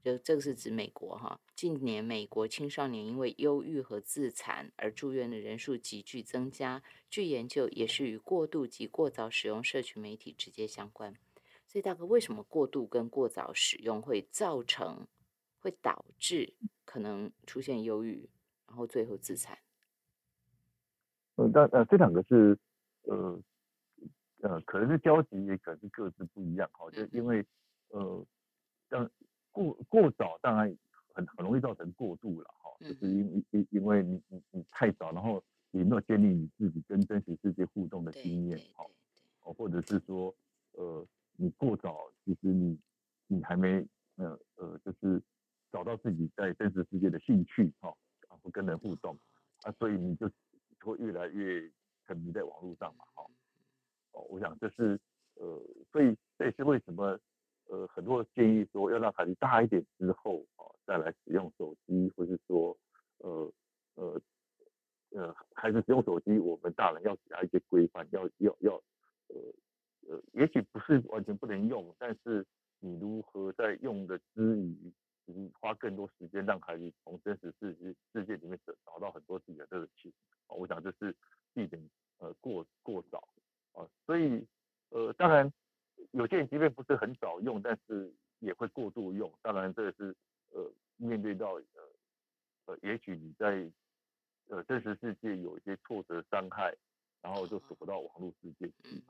[0.00, 6.80] 就这个是指美国哈，近年美国青少年因为忧郁和自残而住院的人数急剧增加。
[7.10, 11.12] 据研究，也是与过度及过早使用社群媒体直接相关。
[11.66, 15.08] 所以大哥，为什么过度跟过早使用会造成，
[15.58, 18.30] 会导致可能出现忧郁，
[18.68, 19.58] 然后最后自残？
[21.34, 22.56] 嗯，但呃，这两个是
[23.02, 23.42] 呃
[24.42, 26.70] 呃，可能是交集，也可能是各自不一样。
[26.72, 27.44] 哈，就因为
[27.90, 28.26] 呃，
[28.88, 29.10] 但。
[29.50, 30.78] 过过早当然
[31.14, 38.84] 很很容易造成过度了哈，就是因因因为你你你太早，然后你没有建立你自己跟真实世界互动的经验哈，
[39.42, 40.32] 哦或者是说
[40.72, 42.78] 呃你过早，其实你
[43.26, 43.84] 你还没
[44.16, 45.20] 呃呃就是
[45.72, 47.92] 找到自己在真实世界的兴趣哈，
[48.28, 49.18] 然后跟人互动
[49.62, 50.30] 啊，所以你就
[50.84, 51.68] 会越来越
[52.06, 53.24] 沉迷在网络上嘛哈，
[54.12, 55.00] 哦我想这是
[55.34, 57.18] 呃所以这也是为什么。
[57.68, 62.74] 呃，很多建议说要让孩子大一点之后啊，再来使用手机，或是说，
[63.18, 63.52] 呃
[63.94, 64.20] 呃
[65.10, 68.72] 呃，孩子使用手机，我们大人要给他一些规范，要要要，
[69.28, 69.36] 呃
[70.08, 72.46] 呃，也许不是完全不能用，但是
[72.80, 74.90] 你如何在用的之余，
[75.26, 80.10] 你花更多时间让孩子从真实世界世界里面找找到很多自己的乐趣
[80.46, 81.14] 啊，我想这是
[81.52, 83.28] 避免呃过过早
[83.72, 84.46] 啊，所以
[84.88, 85.52] 呃，当然。
[86.12, 89.32] 有些人即便不是很早用，但是也会过度用。
[89.42, 90.14] 当然，这个是
[90.50, 91.62] 呃面对到呃
[92.66, 93.70] 呃，也许你在
[94.48, 96.74] 呃真实世界有一些挫折伤害，
[97.20, 99.02] 然后就走不到网络世界去，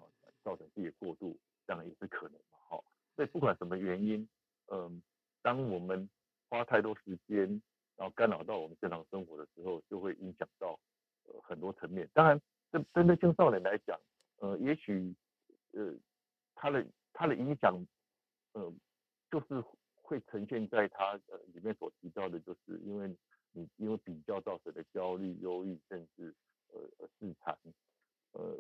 [0.42, 2.58] 造成自己过度，这样也是可能嘛。
[2.68, 4.28] 好，所以不管什么原因，
[4.68, 5.02] 嗯，
[5.42, 6.08] 当我们
[6.48, 7.62] 花太多时间，
[7.96, 10.78] 然后干扰到我们正常生活的时候，就会影响到
[11.24, 12.08] 呃很多层面。
[12.12, 12.40] 当然，
[12.72, 13.98] 这针对青少年来讲，
[14.38, 15.14] 呃，也许
[15.72, 15.94] 呃。
[16.60, 17.86] 他的他的影响，
[18.52, 18.72] 呃，
[19.30, 19.62] 就是
[20.02, 23.16] 会呈现在他呃里面所提到的，就是因为
[23.52, 26.34] 你因为比较造成的焦虑、忧郁，甚至
[26.72, 27.56] 呃呃自残，
[28.32, 28.58] 呃，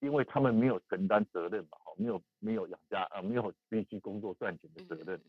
[0.00, 5.20] 因为他们没有承担责任嘛，哈，没有没有养家啊，没有必须工作赚钱的责任，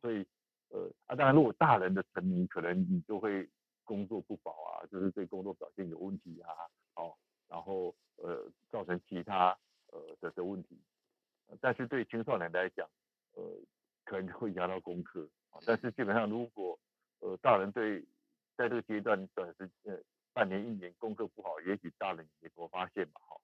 [0.00, 0.26] 所以
[0.68, 3.48] 呃啊，当然如果大人的沉迷，可能你就会
[3.84, 6.50] 工作不保啊，就是对工作表现有问题啊，
[6.96, 7.14] 哦，
[7.48, 9.56] 然后呃造成其他
[9.92, 10.78] 呃的的问题。
[11.60, 12.88] 但是对青少年来讲，
[13.34, 13.42] 呃，
[14.04, 15.60] 可能会压到功课啊。
[15.66, 16.78] 但是基本上，如果
[17.20, 18.00] 呃大人对
[18.56, 19.98] 在这个阶段短时呃
[20.32, 23.40] 半年一年功课不好，也许大人也多发现嘛，哈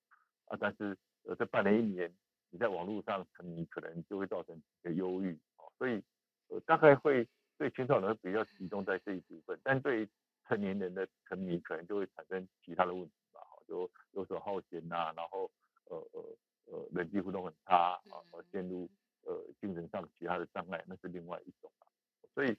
[0.47, 0.57] 啊。
[0.61, 2.13] 但是呃这半年一年
[2.51, 5.67] 你在网络上沉迷，可能就会造成一个忧郁啊。
[5.79, 6.03] 所以
[6.49, 10.09] 呃大概会对青少年比较集中在这一部分，但对
[10.47, 15.51] 成年人的沉迷可能就会产生其他的问题吧，哈，就游手好闲呐，然后
[15.85, 16.25] 呃呃。
[16.71, 18.87] 呃，人际互动很差啊，而陷入
[19.25, 21.89] 呃精神上其他的障碍，那是另外一种啊。
[22.35, 22.55] 所以，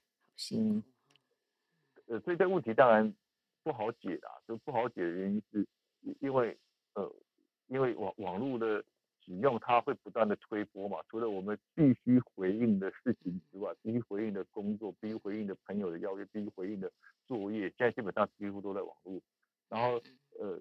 [0.58, 0.84] 嗯，
[2.08, 3.13] 呃，所以这个问题当然
[3.62, 4.41] 不好解啦。
[4.48, 5.67] 就不好解的原因是，
[6.22, 6.58] 因为
[6.95, 7.15] 呃，
[7.67, 8.84] 因为网网络的
[9.24, 10.98] 使用，它会不断的推波嘛。
[11.08, 16.91] 除了我们必须回应的事情之外，必须回应的工作，必须回应的朋友的邀约，必须回应的
[17.28, 19.22] 作业，现在基本上几乎都在网络。
[19.69, 20.02] 然后
[20.39, 20.60] 呃，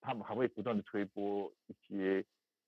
[0.00, 2.24] 他们还会不断的推波一些。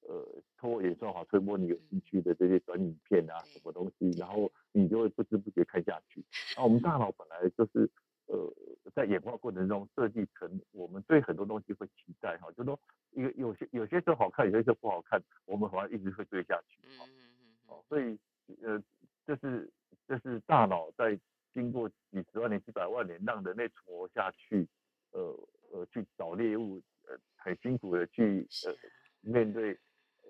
[0.09, 6.25] 呃，通过演算法推播你有兴趣的这些短影片啊，什么东西，然后你就会不知不觉看下去。
[6.57, 7.89] 那我们大脑本来就是
[8.27, 8.53] 呃，
[8.95, 12.79] 在演化过程中设计成我们对很多东西会期待哈，就说
[13.13, 16.81] 有有些有些时候好看，有些时候不好看，我们好像一直会追下去。
[16.83, 17.55] 嗯嗯嗯。
[17.69, 18.19] 哦，所以
[18.63, 18.83] 呃，
[19.27, 19.71] 这是
[20.09, 21.19] 这是大脑在
[21.55, 24.67] 经过几十万年、几百万年让人类存活下去，
[25.13, 28.75] 呃呃，去找猎物，呃，很辛苦的去呃
[29.21, 29.79] 面对。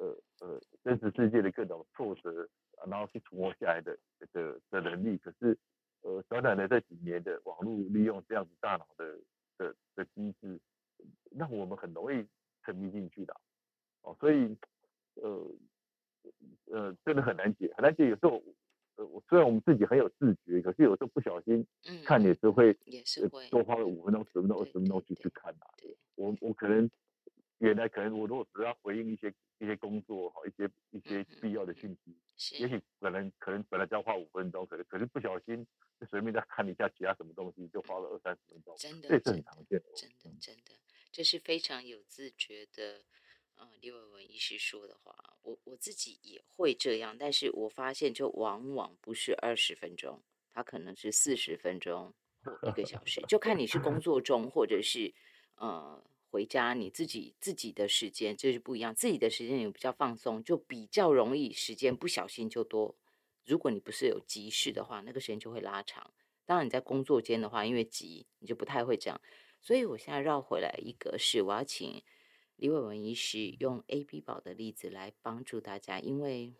[0.03, 2.49] 呃呃，真实世界的各种挫折，
[2.89, 3.97] 然后去存活下来的
[4.33, 5.57] 的的能力，可是
[6.01, 9.17] 呃，短短的这几年的网络利用这样子大脑的
[9.59, 10.61] 的的机制，
[11.31, 12.27] 让我们很容易
[12.65, 13.33] 沉迷进去的
[14.03, 14.57] 哦，所以
[15.15, 15.55] 呃
[16.67, 18.09] 呃，真的很难解，很难解。
[18.09, 18.43] 有时候
[18.97, 21.65] 呃，虽然我们自己很有自觉，可是有时候不小心
[22.05, 25.71] 看也是会也是会多花了五分钟、十分钟、二十分钟去去看啊。
[26.17, 26.91] 我我可能。
[27.63, 35.65] 原来可能我如果只要回应一些一些工作哈，一些一些必要的信息，也许可能可能本来只要花五分钟，可能可是不小心
[36.01, 40.73] 就随便再看一下其他什么东西，就花了二三十分钟，真的，这是很常见的，真的真的，
[41.13, 43.05] 这是非常有自觉的。
[43.55, 50.21] 呃，李伟文医师说的话，我我自己也会这样，但是我发现就往往不是二十分钟，
[50.51, 55.15] 它可能是四十分钟或一个小时，就看你是工作中或者是
[55.55, 56.05] 呃。
[56.33, 62.97] 回家你自己自己的时间就是不一样，自己的时间也比较放松，就比较容易时间不小心就多。
[63.45, 66.11] 如果你不是有急事的话，那个时间就会拉长。
[66.47, 69.21] 当然你在工作间的话，因为急，你就不太会这样。
[69.61, 72.03] 所以我现在绕回来一个，是我要请
[72.57, 76.55] 李伟文医师用 A B 宝的例子来帮助大家，因为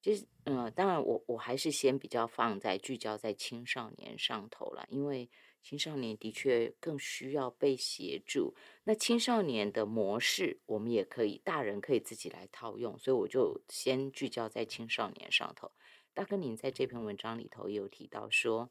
[0.00, 5.30] 就是嗯，当然我我还是先比较放在聚焦在青少年上头了，因为。
[5.62, 8.54] 青少年的确更需要被协助。
[8.84, 12.98] 那青少年的模式，我们也可以，大人可以自己来套用。
[12.98, 15.70] 所以我就先聚焦在青少年上头。
[16.12, 18.70] 大哥，您在这篇文章里头有提到说，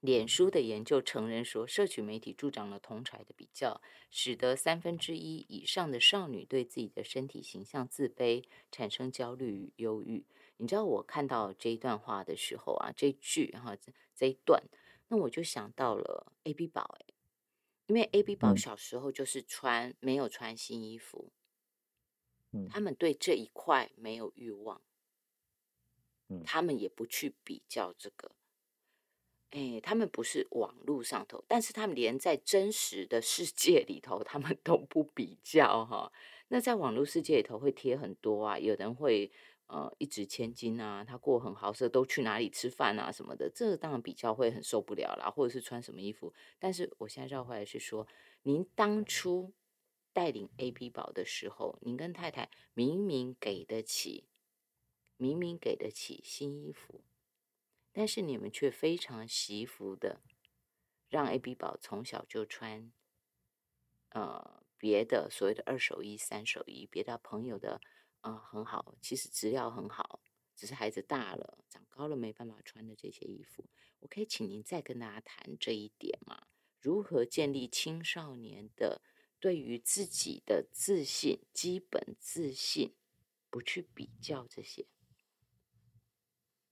[0.00, 10.26] 脸书的研究承认说，社群媒体助长了同才的比较，使得三分之一以上的少女对自己的身体形象自卑，产生焦虑与忧郁。
[10.58, 13.76] 你知道我看到这一段话的时候啊，这句哈
[14.14, 14.62] 这一段。
[15.08, 17.14] 那我就想到了 A B 宝哎，
[17.86, 21.30] 因为 A B 宝小时候就是穿没有穿新衣服，
[22.52, 24.80] 嗯，他们对这一块没有欲望，
[26.28, 28.32] 嗯，他们也不去比较这个，
[29.50, 36.10] 哎，他们不是网络上头，但是他们连在真实的世界里头，他们都不比较哈。
[36.48, 39.30] 那在网络世界里头会贴很多啊，有人会。
[39.74, 46.32] 呃，一掷千金啊，他过很豪奢，都去哪里吃饭啊什么的，这当然比较会很受不了啦，或者是穿什么衣服。
[46.60, 48.06] 但是我现在绕回来是说，
[48.42, 49.52] 您当初
[50.12, 54.28] 带领 A B 宝的时候，您跟太太明明给得起，
[55.16, 57.02] 明明给得起新衣服，
[57.92, 60.20] 但是你们却非常惜福的
[61.08, 62.92] 让 A B 宝从小就穿，
[64.10, 67.80] 呃，别的所谓的二手衣、三手衣，别的朋友的。
[68.24, 70.18] 啊，很好，其实质量很好，
[70.56, 73.62] 只是孩子大了，长高了没办法穿的这些衣服。
[74.00, 76.46] 我可以请您再跟大家谈这一点吗？
[76.80, 79.02] 如何建立青少年的
[79.38, 82.94] 对于自己的自信、基本自信，
[83.50, 84.86] 不去比较这些？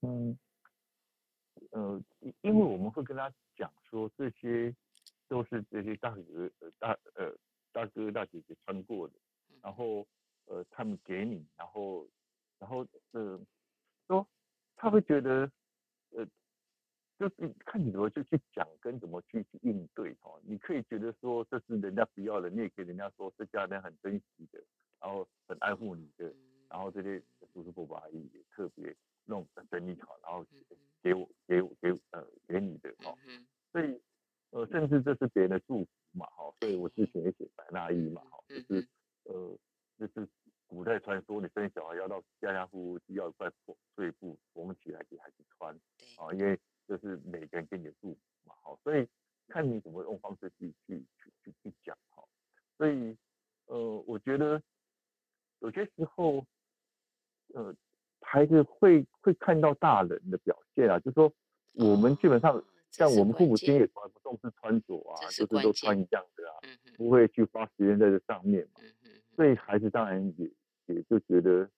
[0.00, 0.38] 嗯，
[1.72, 2.02] 呃，
[2.40, 4.74] 因为我们会跟他讲说，这些
[5.28, 7.36] 都是这些大哥、大呃
[7.72, 9.14] 大哥大姐姐穿过的，
[9.60, 10.08] 然后。
[10.52, 12.06] 呃，他们给你，然后，
[12.58, 13.40] 然后，呃，
[14.06, 14.28] 说
[14.76, 15.50] 他会觉得，
[16.10, 16.26] 呃，
[17.18, 20.38] 就是看你怎么去去讲，跟怎么去去应对哦。
[20.44, 24.62] 你可以觉得说这是人家不要的，你也可以人家说这家人很珍惜的，
[25.00, 26.30] 然后很爱护你的，
[26.68, 27.18] 然后这些
[27.54, 28.94] 叔叔伯伯阿姨也特别
[29.24, 30.44] 弄整理好，然后
[31.02, 33.16] 给我给我给呃给你的哦。
[33.72, 33.98] 所以
[34.50, 36.54] 呃，甚至这是别人的祝福嘛，哈。
[36.60, 38.86] 所以我之前也写白纳衣嘛，哈，就是
[39.24, 39.58] 呃，
[39.98, 40.28] 就是
[40.72, 43.46] 古代传说，你生小孩要到家家户户去要一块
[43.94, 45.70] 碎布缝起来给孩子穿，
[46.16, 46.58] 啊，因为
[46.88, 49.06] 就是每个人给你的祝福嘛，好，所以
[49.48, 52.24] 看你怎么用方式去去去去去讲哈。
[52.78, 53.14] 所以
[53.66, 54.62] 呃，我觉得
[55.58, 56.42] 有些时候
[57.52, 57.76] 呃，
[58.22, 61.30] 孩子会会看到大人的表现啊，就是说
[61.74, 66.56] 我们基本上像我们父母亲也从来不重视穿着啊，就是都穿一样的啊，
[66.96, 68.80] 不会去花时间在这上面嘛，
[69.36, 70.50] 所以孩子当然也
[70.86, 71.68] 也就觉得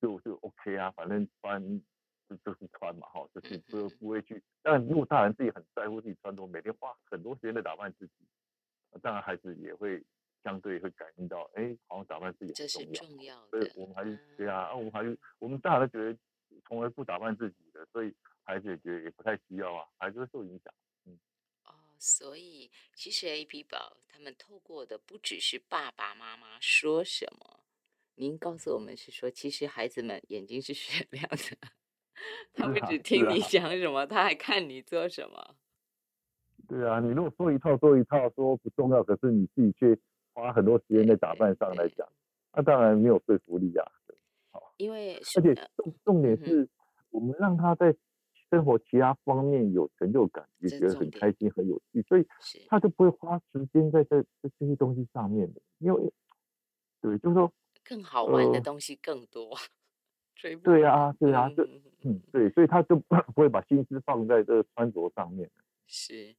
[0.00, 1.82] 就就 OK 啊，反正穿。
[2.28, 4.42] 就就是穿嘛，哈，就是不不会去。
[4.62, 8.12] 但如果大人自己很在乎自己穿着，每天花很多时间在打扮自己，
[9.02, 10.02] 当然孩子也会
[10.42, 13.46] 相对会感应到，哎，好像打扮自己很重要。
[13.48, 16.16] 所以我们还是对啊，啊，我们还是我们大人觉得
[16.64, 18.14] 从来不打扮自己的，所以
[18.44, 20.72] 孩子也觉得也不太需要啊，孩子会受影响。
[21.04, 21.18] 嗯。
[21.64, 27.60] 哦，所以其实 A P 宝他们透过的不只是爸爸妈妈说什么，
[28.14, 31.56] 您告诉我们是说，其实孩子们眼睛是雪 亮的。
[32.52, 35.56] 他不只 听你讲什么，他还看你做什么。
[36.68, 39.98] 对啊，你如果说一套做一套，说不重要，可是你自己却
[40.32, 42.06] 花很多时间在打扮上来讲，
[42.54, 43.84] 那当然没有说服力啊。
[44.52, 46.68] 好，因为而且重重点是
[47.10, 47.94] 我们让他在
[48.50, 52.26] 生活其他方面有成就感，也觉得很开心、很有趣，所以
[52.68, 55.60] 他就不会花时间在这这这些东西上面的。
[55.78, 56.12] 因为
[57.00, 57.52] 对，就是说
[57.84, 59.56] 更好玩的东西更多。
[60.64, 61.62] 对啊，对啊，就
[62.02, 65.48] 嗯，对，所以他就不会把心思放在这个穿着上面。
[65.86, 66.34] 是，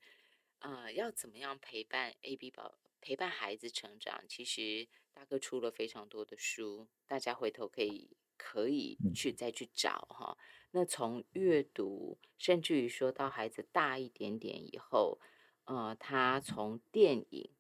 [0.60, 4.26] 呃，要怎么样陪伴 A B 宝陪伴孩子成长？
[4.28, 10.38] 其实大哥出了非常多的书，大家回头可以可以去再去找哈。
[10.72, 15.22] 那从阅读，甚至于说到孩子大一点点以后，
[15.64, 17.52] 呃，他从电影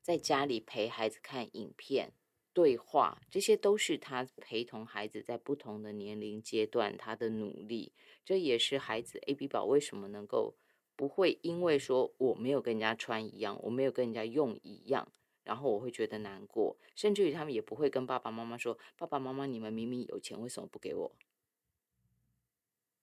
[0.00, 2.12] 在家里陪孩子看影片。
[2.54, 7.92] 对话，这些都是他陪同孩子在不同的年龄阶段他的努力。
[8.24, 10.54] 这也是孩子 A B 宝为什么能够
[10.94, 16.78] 不会因为说我没有跟人家穿一样，我没有跟人家用一样，然后我会觉得难过。
[16.94, 21.16] 甚至于他们也不会跟爸爸妈妈说：“爸爸妈妈，你们明明有钱，为什么不给我？”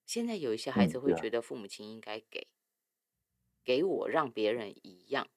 [0.07, 2.47] 现在有一些孩子会觉得父母亲应该给，
[3.63, 5.27] 给我让别人一样。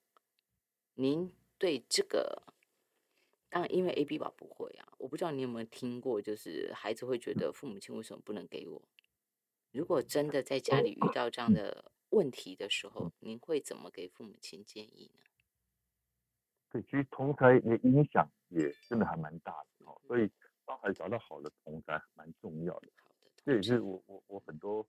[0.95, 2.54] 您对这个？
[3.55, 8.83] 当因为 A B 宝不会啊，我不知道你有没有听过，就是孩子会觉得父母亲为什么不能给我？
[9.71, 15.21] 如果真的在家里遇到这样 的问题的时候，您会怎么给父母亲建议呢？
[16.69, 20.29] 对，其实同才的影响也真的还蛮大的哦，所以
[20.65, 22.89] 帮孩子找到好的同才蛮重要的。
[23.05, 24.85] 好的，这也是我我我很多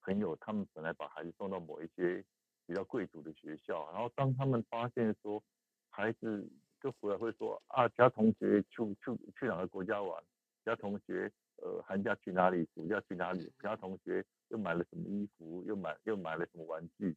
[0.00, 2.24] 朋友他们本来把孩子送到某一些
[2.66, 5.40] 比较贵族的学校，然后当他们发现说
[5.88, 6.50] 孩子。
[6.80, 10.22] 就回来会说啊，其他同学去去去哪个国家玩？
[10.64, 12.66] 其他同学呃寒假去哪里？
[12.74, 13.42] 暑假去哪里？
[13.42, 15.62] 其他同学又买了什么衣服？
[15.64, 17.16] 又买又买了什么玩具？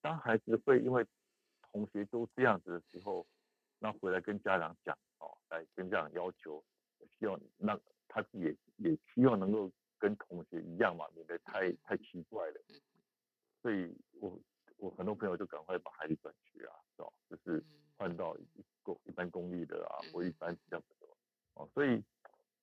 [0.00, 1.06] 当孩子会因为
[1.70, 3.26] 同学都这样子的时候，
[3.78, 6.62] 那回来跟家长讲哦，来跟家长要求，
[7.18, 7.78] 希望那
[8.08, 12.60] 他也也希望能够跟同学一样嘛，免得太太奇怪了。
[13.60, 14.38] 所以我
[14.76, 17.08] 我很多朋友就赶快把孩子转学啊，是吧？
[17.28, 17.62] 就是
[17.98, 18.34] 换到。
[19.04, 21.14] 一般公立的啊，或一般比较多
[21.52, 22.02] 哦，所以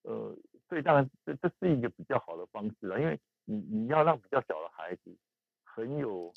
[0.02, 0.36] 呃，
[0.68, 5.16] 所以当然这这是一个比较好的方式啊，因为你你要让比较小的孩子
[5.64, 6.34] 很有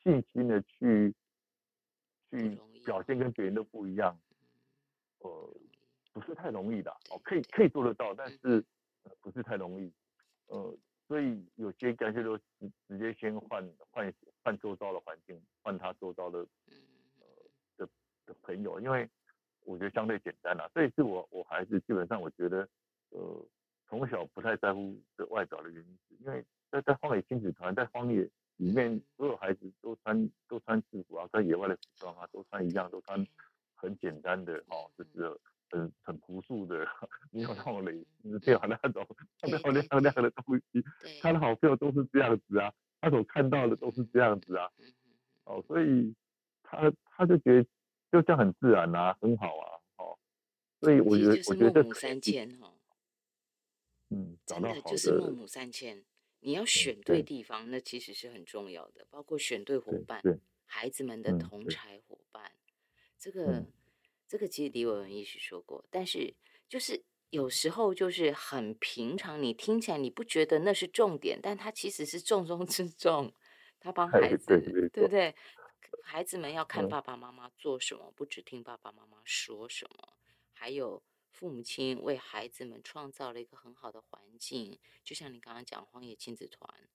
[0.00, 1.12] 信心的去
[2.30, 4.16] 去表现跟别人都不一样，
[5.18, 5.52] 呃，
[6.12, 8.64] 不是太容易的哦，可以可以做得到，但是
[9.20, 9.92] 不是太容易，
[10.46, 10.72] 呃，
[11.08, 14.14] 所以有些干脆就直直接先换换
[14.44, 16.74] 换周遭的环境，换他周遭的呃
[18.26, 19.08] 的的朋友，因为。
[19.68, 22.68] 我觉得相对简单啦，这也是我我孩子基本上我觉得，
[23.08, 23.44] 呃，
[23.88, 28.22] 从小不太在乎的外表的原因，是因为在在荒野亲子团，在荒野
[28.58, 33.26] 里面，所有孩子都穿都穿制服啊，在野外的服装啊，都穿一样，都穿
[33.74, 35.36] 很简单的哦，就是
[35.68, 36.86] 很很朴素的，
[37.32, 39.04] 没有那种蕾丝这样那种
[39.40, 40.84] 漂漂亮亮的东西，
[41.20, 44.70] 他的好朋友都是这样子啊，他所看到的都是这样子啊，
[45.42, 46.14] 哦，所以
[46.62, 47.68] 他他就觉得。
[48.16, 50.18] 就这样很自然啊，很好啊，哦，
[50.80, 52.72] 所以我觉得，我觉得孟母三迁哈，
[54.08, 56.02] 嗯，找到好的，就是孟母三迁，
[56.40, 60.22] 你要选对地方，那其实是很重要的，包括选对伙伴，
[60.64, 62.52] 孩子们的同柴伙伴。
[63.18, 63.66] 这个
[64.26, 66.32] 这个其实李伟文也许说过，但是
[66.70, 73.34] 就是有时候就是很平常，你听起来你不觉得那是重点，但他其实是重中之重。
[73.78, 74.58] 他帮孩子，
[74.90, 75.34] 对不对？
[76.02, 80.14] 孩子们要看爸爸妈妈做什么，不只听爸爸妈妈说什么，
[80.52, 81.02] 还有。
[81.28, 86.88] 父母亲为孩子们创造了一个很好的环境，就像你刚刚讲荒野亲子团，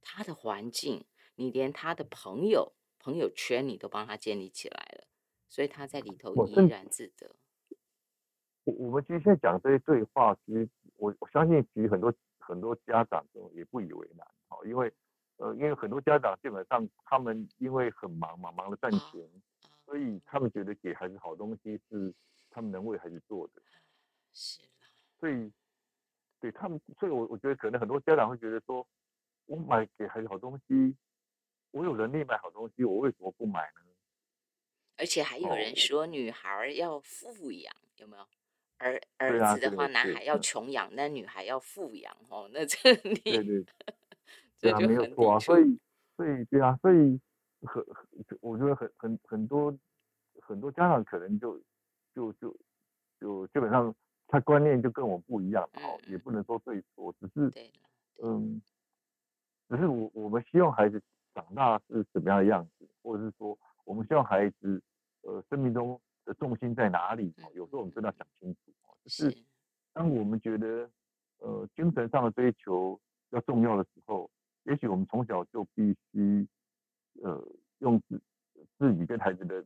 [0.00, 1.04] 他的环境，
[1.34, 5.06] 你连他的朋友朋友圈你都帮他建立起来了，
[5.50, 7.36] 所以他在里头怡然自得。
[8.64, 10.66] 我我们今天讲这些对话，其实
[10.96, 14.90] 我我相信，其实很多很多家长都也不以为难，好，因为
[15.38, 19.28] 呃，因为很多家长基本上他们因为很忙嘛，忙着赚钱，
[19.86, 22.14] 所以他们觉得给孩子好东西是。
[22.50, 23.62] 他们能为孩子做的，
[24.32, 24.62] 是
[25.20, 25.52] 所以
[26.40, 28.84] 对他们，所以我我觉得可能很多家长会觉得说，
[29.44, 30.96] 我买给孩子好东西，
[31.70, 33.80] 我有能力买好东西，我为什么不买呢？
[34.96, 38.26] 而且还有人说，女孩要富养，有没有？
[38.78, 42.48] 儿儿子的话，男孩要穷养，那女孩要富养哦。
[42.52, 43.64] 那这 你对对，
[44.60, 45.38] 对啊，没有错啊。
[45.38, 45.78] 所以
[46.16, 47.20] 所以对啊，所以
[47.62, 47.84] 很
[48.40, 49.76] 我觉得很很很多
[50.42, 51.60] 很多家长可能就。
[52.14, 52.56] 就就
[53.20, 53.94] 就基本上，
[54.26, 57.70] 他观念就跟我不一样，哦，也不能说对错，只是，
[58.20, 58.60] 嗯，
[59.68, 61.00] 只是我我们希望孩子
[61.32, 64.82] 长大是什么样的样子，或者是说，我们希望孩子，
[65.20, 67.32] 呃，生命中的重心在哪里？
[67.54, 68.72] 有时候我们真的要想清楚，
[69.04, 69.32] 就是
[69.92, 70.90] 当我们觉得，
[71.38, 72.98] 呃，精神上的追求
[73.30, 74.28] 要重要的时候，
[74.68, 76.46] 也许我们从小就必须，
[77.22, 77.42] 呃，
[77.78, 78.20] 用自
[78.78, 79.64] 自己跟孩子的。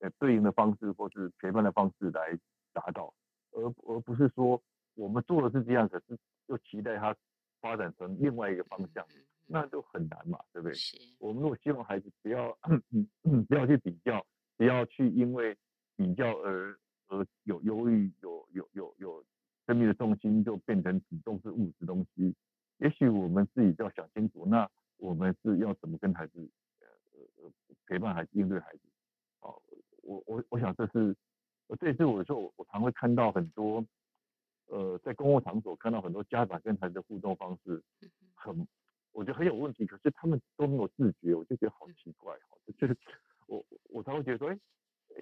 [0.00, 2.36] 呃，对应的方式或是陪伴的方式来
[2.72, 3.14] 达到，
[3.52, 4.60] 而而不是说
[4.96, 6.18] 我们做的是这样，可是
[6.48, 7.14] 又期待他
[7.60, 9.06] 发展成另外一个方向，
[9.46, 10.76] 那就很难嘛，对不对？
[11.20, 12.50] 我们如果希望孩子不要
[13.46, 14.26] 不要去比较，
[14.56, 15.56] 不要去因为
[15.96, 16.76] 比较而
[17.06, 19.24] 而有忧郁，有有有有
[19.68, 22.34] 生命的重心就变成只重视物质东西，
[22.82, 26.86] 也许我们自己就要想清楚，那我们是要怎么跟孩子呃
[27.44, 27.50] 呃
[27.86, 28.80] 陪伴孩子，应对孩子。
[30.02, 31.16] 我我我想这是，
[31.78, 33.84] 这也是我说我我常会看到很多，
[34.66, 37.80] 呃，在公共场所看到很多家长跟孩子的互动方式，
[38.34, 38.66] 很
[39.12, 42.96] 我觉得很有问题，可是他们都没有自觉，我就觉得好奇怪哈，就是
[43.46, 44.58] 我我才会觉得说，哎，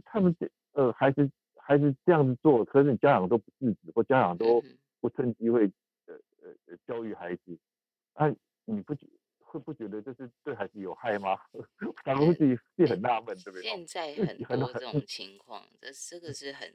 [0.02, 4.64] 他们这呃孩子孩子这样子做，可是家长都不制止，或家长都
[5.02, 5.70] 不趁机会
[6.43, 7.59] 呃教育孩子，
[8.14, 8.26] 啊
[8.64, 9.07] 你不觉？
[9.53, 11.36] 会不觉得这是对孩子有害吗？
[12.05, 13.62] 反而自己也很纳闷，对不对？
[13.62, 14.14] 现在
[14.45, 16.72] 很多这种情况，这这个是很，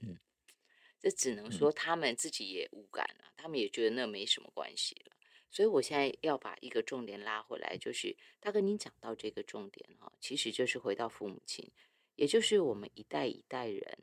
[1.00, 5.16] 这只能说他们自己也无感了，他们也觉得那没什么关系了。
[5.50, 11.72] 所以我现在要把一个重点拉回来，就是大哥，您讲到这个重点哈，其实就是回到父母亲，
[12.16, 13.98] 也就是我们一代一代人，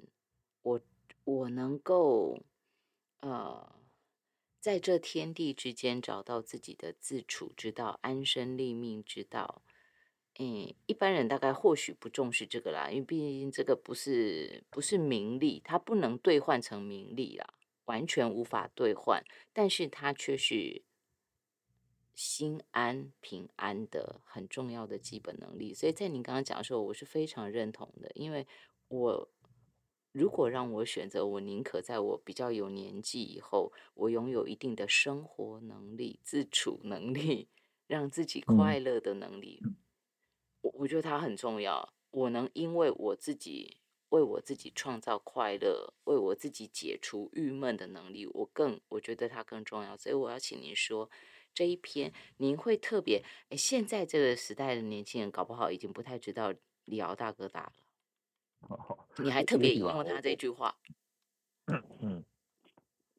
[0.63, 0.81] 我
[1.25, 2.43] 我能够
[3.21, 3.82] 呃。
[4.63, 9.61] 在这天地之间找到自己的自处之道、安身立命之道，
[10.39, 17.55] 嗯，一般人大概或许不重视这个啦，因为毕竟这个不是不是名利，它不能兑换成名利啦，
[17.87, 20.83] 完全无法兑换，但是它却是
[22.15, 25.75] 心安平安的很重要的基本能力。
[25.75, 28.47] 所以在您刚刚讲的时候，我是非常认同的，因为
[28.87, 29.29] 我。
[30.13, 37.49] 如果让我选择，我宁可在我比较有年纪以后，我拥有一定的生活能力、自处能力，
[37.87, 39.63] 让自己快乐的能力。
[40.61, 41.95] 我我觉得它很重要。
[42.11, 43.79] 我能因为我自己
[44.11, 49.97] 为我自己创造快乐，为我自己解除郁闷的能力，我更我觉得它更重要。
[49.97, 51.11] 所以我要请您说
[51.55, 56.53] 这一篇，您会特别哎，现在这个时代的年轻人搞不好已经不太知道
[56.85, 57.73] 李敖大哥大了。
[59.23, 60.75] 你还特别引用他这句话，
[62.01, 62.25] 嗯，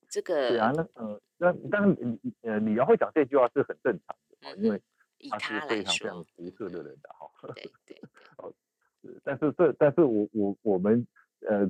[0.10, 4.82] 这个对啊，那呃，那当然，你呃，你要会讲这句话是很正常的，因为
[5.30, 7.30] 他是非常非常独特的人的哈。
[7.56, 8.02] 对对。
[8.38, 8.54] 哦，
[9.24, 11.06] 但是这，但是我我我们
[11.48, 11.66] 呃，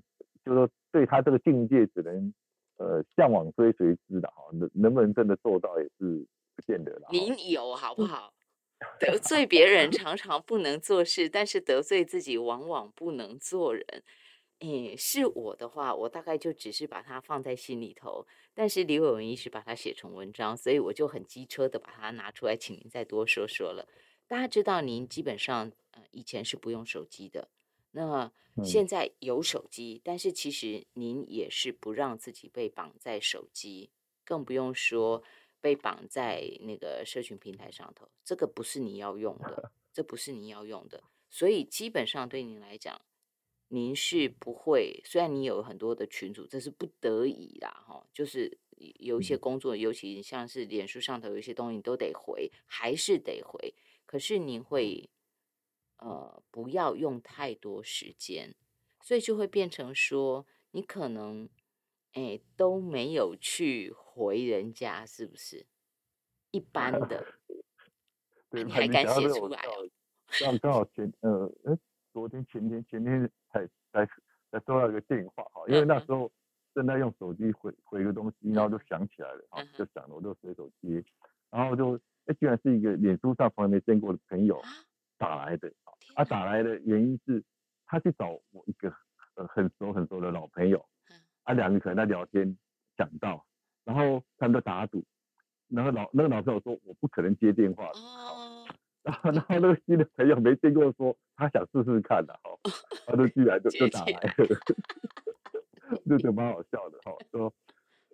[0.46, 2.34] 就说对他这个境界，只能
[2.78, 7.08] 呃向往追随之的哈，能能不能真的做到也是不见得了。
[7.12, 8.34] 您有好不好？
[9.00, 14.04] 得罪别人常常不能做事，但是得罪自己往往不能做人。
[14.60, 18.26] 诶，是我的话，我大概就只是把它放在心里头。
[18.54, 23.88] 但是李伟文医师把它写成文章，所以我就很机车的把它拿出来，请您再多说说了。
[24.28, 27.50] 大家知道，您基本上呃以前是不用手机的，
[27.92, 28.32] 那
[28.64, 33.90] 现在有手机，但是其实您也是不让自己被绑在手机，
[34.24, 35.24] 更不用说。
[35.64, 43.02] 被绑在那个社群平台上头，这个不是你要用的， 这不是你要用的，所以基本上对您来讲，
[43.70, 45.02] 您是不会。
[45.06, 48.58] 虽然你有很多的群主，这是不得已啦，哈，就是
[49.00, 53.74] 有一些工作，尤其像是脸书上头有一些东西，你都得回，还是得回。
[54.06, 55.10] 可是您会，
[56.00, 58.54] 呃，不要用太多时间，
[59.02, 61.48] 所以就会变成说，你可能。
[62.14, 65.66] 哎，都没有去回人家，是不是？
[66.52, 67.26] 一 般的，
[68.50, 69.60] 对，你还敢写出来？
[70.40, 71.78] 刚刚好前呃，哎，
[72.12, 74.06] 昨天前天前天才才
[74.52, 76.32] 才收到一个电话哈， 因为那时候
[76.76, 81.04] 正在用手机回回个东西，然后就想起来了哈，就想了，我就随手接，
[81.50, 84.62] 然后就哎，居然是一个脸书上从来没见过的朋友
[85.18, 85.74] 打来的，
[86.16, 87.44] 他打来的原因是
[87.86, 88.96] 他去找我一个
[89.36, 90.86] 呃很熟很熟的老朋友。
[91.44, 92.58] 啊，两个可能在聊天，
[92.98, 93.46] 讲到，
[93.84, 95.04] 然后他们在打赌，
[95.68, 98.66] 然后老那个老朋友说我不可能接电话，哦，
[99.04, 102.52] 然后然后那个新的朋友没见过说他想试试看的哈，
[103.06, 107.54] 他就居然就就打来了， 就就蛮好笑的哈，说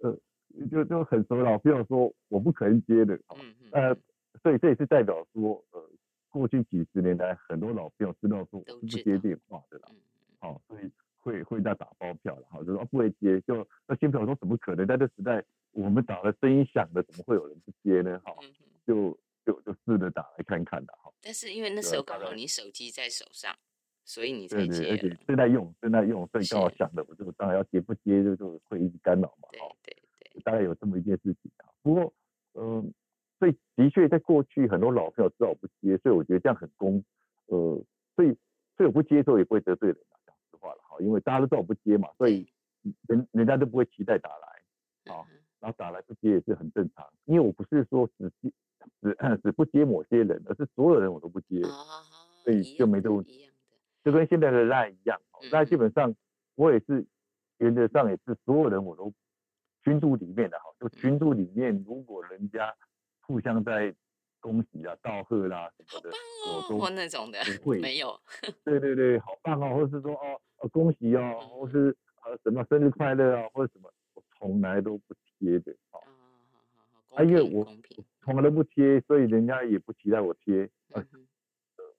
[0.02, 0.18] 呃
[0.72, 3.98] 就就很熟老朋友说我不可能接的，嗯嗯，呃，
[4.42, 5.90] 所以这也是代表说呃
[6.30, 9.90] 过去几十年来很多老朋友知道说我是不接电话的啦，
[10.40, 10.92] 好，所以。
[11.22, 14.88] 会会在打包票了，哈，就说不会接，就那新朋友说怎么可能？
[14.88, 18.20] 在这时代，我们打了声音响的，怎么会有人不接呢？
[18.24, 18.34] 哈，
[18.86, 21.12] 就就就试着打来看看的，哈。
[21.22, 23.54] 但是因为那时候刚好你手机在手上，
[24.06, 24.92] 所以你才接。
[24.92, 29.76] 而且正在用，正在用，所以刚好响的，我就当然要接，不接就就会一直干扰嘛，哈。
[29.84, 30.42] 对对。
[30.42, 31.68] 大概有这么一件事情啊。
[31.82, 32.14] 不过，
[32.54, 32.94] 嗯，
[33.38, 37.04] 所以的确在过去很多老朋友知道我不接，所以我觉得这样很公，
[37.48, 37.84] 呃，
[38.16, 38.36] 所以
[38.78, 39.98] 所以我不接的时候也不会得罪人。
[41.00, 42.48] 因为大家都知道我不接嘛，所以
[43.08, 45.26] 人人家都不会期待打来，啊，
[45.60, 48.52] 然后打来不接也是很正常，因为我不是说只接
[49.02, 51.62] 只 只不接某些人，而是所有人我都不接，
[52.44, 53.50] 所以就没这问题，
[54.04, 55.20] 就跟现在的赖一样，
[55.52, 56.16] 那基本上
[56.56, 57.06] 我也是
[57.58, 59.14] 原则上也是所有人我都
[59.84, 62.76] 群组里面的哈，就群组里面如果人家
[63.22, 63.96] 互相在。
[64.42, 66.10] 恭喜啊，道贺啦什么的，
[66.48, 68.18] 我都那种的不会没有。
[68.64, 75.72] 对对对，好棒哦，或者是说哦哦恭喜哦，或是呃什么生日快乐啊，或者什么，我从来都不贴的。
[75.92, 76.00] 哦，
[77.10, 77.66] 好好因为我
[78.22, 80.70] 从来都不贴，所以人家也不期待我贴。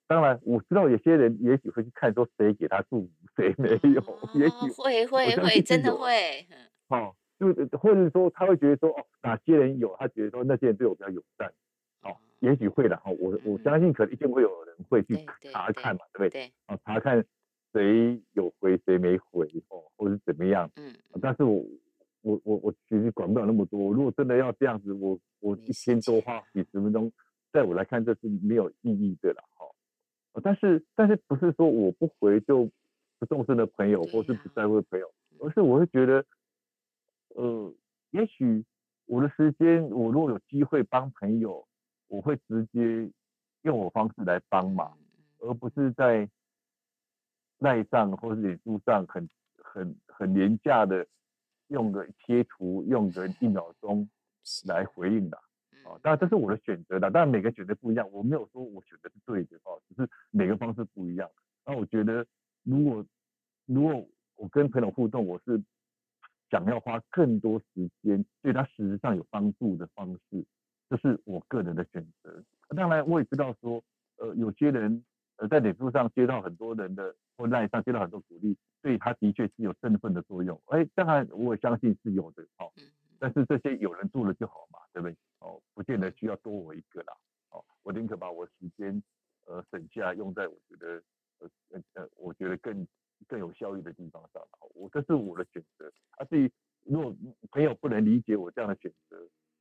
[0.06, 4.02] 当然我知道有些人也许会去看说谁给他祝福，谁没有，
[4.34, 6.46] 也许会会会真的会。
[6.88, 7.46] 哦，就
[7.78, 11.52] 或者说他会觉得说哦哪些人有，他觉得说那些人对我比较友善。
[12.40, 15.14] 也许会的哈，我我相信可能一定会有人会去
[15.52, 16.46] 查看嘛，对不对？
[16.46, 16.52] 对。
[16.64, 17.22] 啊，查看
[17.72, 20.70] 谁有回谁没回哦，或者怎么样？
[20.76, 20.94] 嗯。
[21.20, 21.64] 但是我
[22.22, 23.92] 我我我其实管不了那么多。
[23.92, 27.10] 如果真的要这样子，我我一天多花几十分钟，
[27.52, 29.66] 在我来看这是没有意义的了，哈。
[30.42, 32.70] 但是但是不是说我不回就
[33.18, 35.10] 不重视的朋友，或是不在乎的朋友，
[35.40, 36.24] 而是我会觉得，
[37.34, 37.74] 呃，
[38.10, 38.64] 也许
[39.06, 41.66] 我的时间，我如果有机会帮朋友。
[42.12, 43.08] 我会直接
[43.62, 44.98] 用我方式来帮忙，
[45.38, 46.28] 而不是在
[47.60, 49.26] 赖上或是脸书上很
[49.62, 51.06] 很很廉价的
[51.68, 54.06] 用个贴图，用个一秒钟
[54.66, 55.36] 来回应的。
[55.84, 61.30] 啊，当然这是我的选择的，当然每个选择不一样，我没有说我选择是对的哦，只是每个方式不一样。
[61.64, 62.26] 那我觉得，
[62.64, 63.06] 如果
[63.66, 64.06] 如果
[64.36, 65.62] 我跟朋友互动，我是
[66.50, 70.44] 想要花更多时间对他实质上有帮助的方式。
[70.88, 72.42] 这是我个人的选择。
[72.74, 73.82] 当然，我也知道说，
[74.16, 75.04] 呃，有些人
[75.40, 80.60] 呃在脸书上接到很多人的，或赖上接到很多鼓励，所以他的确是有振奋的作用。
[80.66, 82.70] 哎，当然我也相信是有的，哦。
[83.18, 85.16] 但是这些有人做了就好嘛，对不对？
[85.40, 87.14] 哦，不见得需要多我一个啦。
[87.50, 89.02] 哦，我宁可把我时间
[89.46, 91.02] 呃省下，用在我觉得
[91.38, 92.86] 呃呃呃，我觉得更
[93.26, 94.42] 更有效益的地方上。
[94.74, 95.90] 我这是我的选择。
[96.18, 96.52] 啊，至于
[96.84, 97.16] 如果
[97.50, 99.16] 朋友不能理解我这样的选择，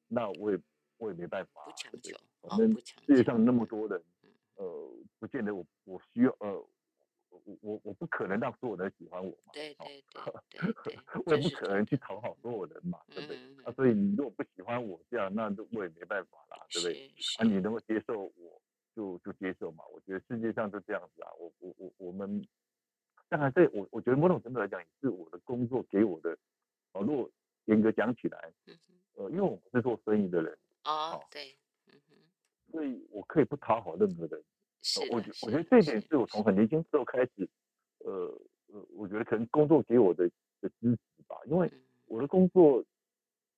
[0.09, 0.59] 那我也。
[1.01, 2.13] 我也没办法，不强求。
[2.41, 4.03] 反正世界上那么多人，
[4.59, 6.51] 呃，不见得我我需要，呃，
[7.29, 9.51] 我我我不可能让所有人喜欢我嘛。
[9.53, 10.03] 对对
[10.49, 10.99] 对对。
[11.25, 13.37] 我也不可能去讨好所有人嘛，对不对？
[13.63, 17.07] 啊，所以你如果不喜欢我这样，那我也没办法啦，对不对？
[17.37, 18.61] 啊，你能够接受我，
[18.93, 19.85] 就就接受嘛。
[19.93, 21.31] 我觉得世界上就这样子啊。
[21.39, 22.45] 我我我我们，
[23.29, 26.37] 当然这我我觉得某种程度来讲，也是我的工作给我的。
[26.91, 27.29] 哦，如果
[27.65, 28.51] 严格讲起来，
[29.15, 30.57] 呃，因为我们是做生意的人。
[30.85, 31.55] 哦，对，
[32.71, 34.43] 所以我可以不讨好任何人。
[34.81, 37.49] 是，我觉我觉得这一点是我从很年轻时候开始，
[37.99, 38.11] 呃
[38.67, 40.29] 呃，我觉得可能工作给我的
[40.61, 41.35] 的支持吧。
[41.47, 41.69] 因为
[42.05, 42.81] 我的工作，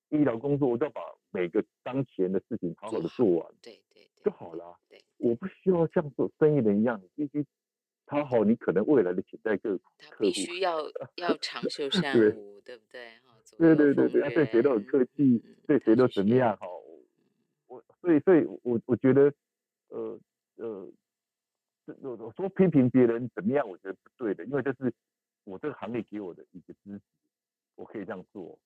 [0.08, 1.00] 医疗工作，我都要把
[1.30, 4.76] 每个当前的事情好好的做完，对对就好了。
[4.88, 7.46] 对，我不需要像做生意人一样，你必须
[8.06, 10.80] 讨好你可能未来的潜在客他必须要
[11.16, 13.10] 要长袖善舞，对不对？
[13.24, 16.58] 哈，对对对对，对谁都很客气，对谁都怎么样？
[18.02, 19.32] 所以所以，我我觉得，
[19.88, 20.20] 呃
[20.56, 20.92] 呃，
[22.02, 24.92] 我我说批评别人怎么样，我觉得不对的，因为这是
[25.44, 27.00] 我这个行业给我的一个支持，
[27.76, 28.58] 我可以这样做。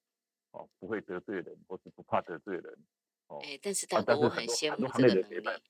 [0.53, 2.79] 哦，不会得罪人，或是不怕得罪人。
[3.27, 5.63] 哦，哎，但是大哥，我很羡慕这个能力。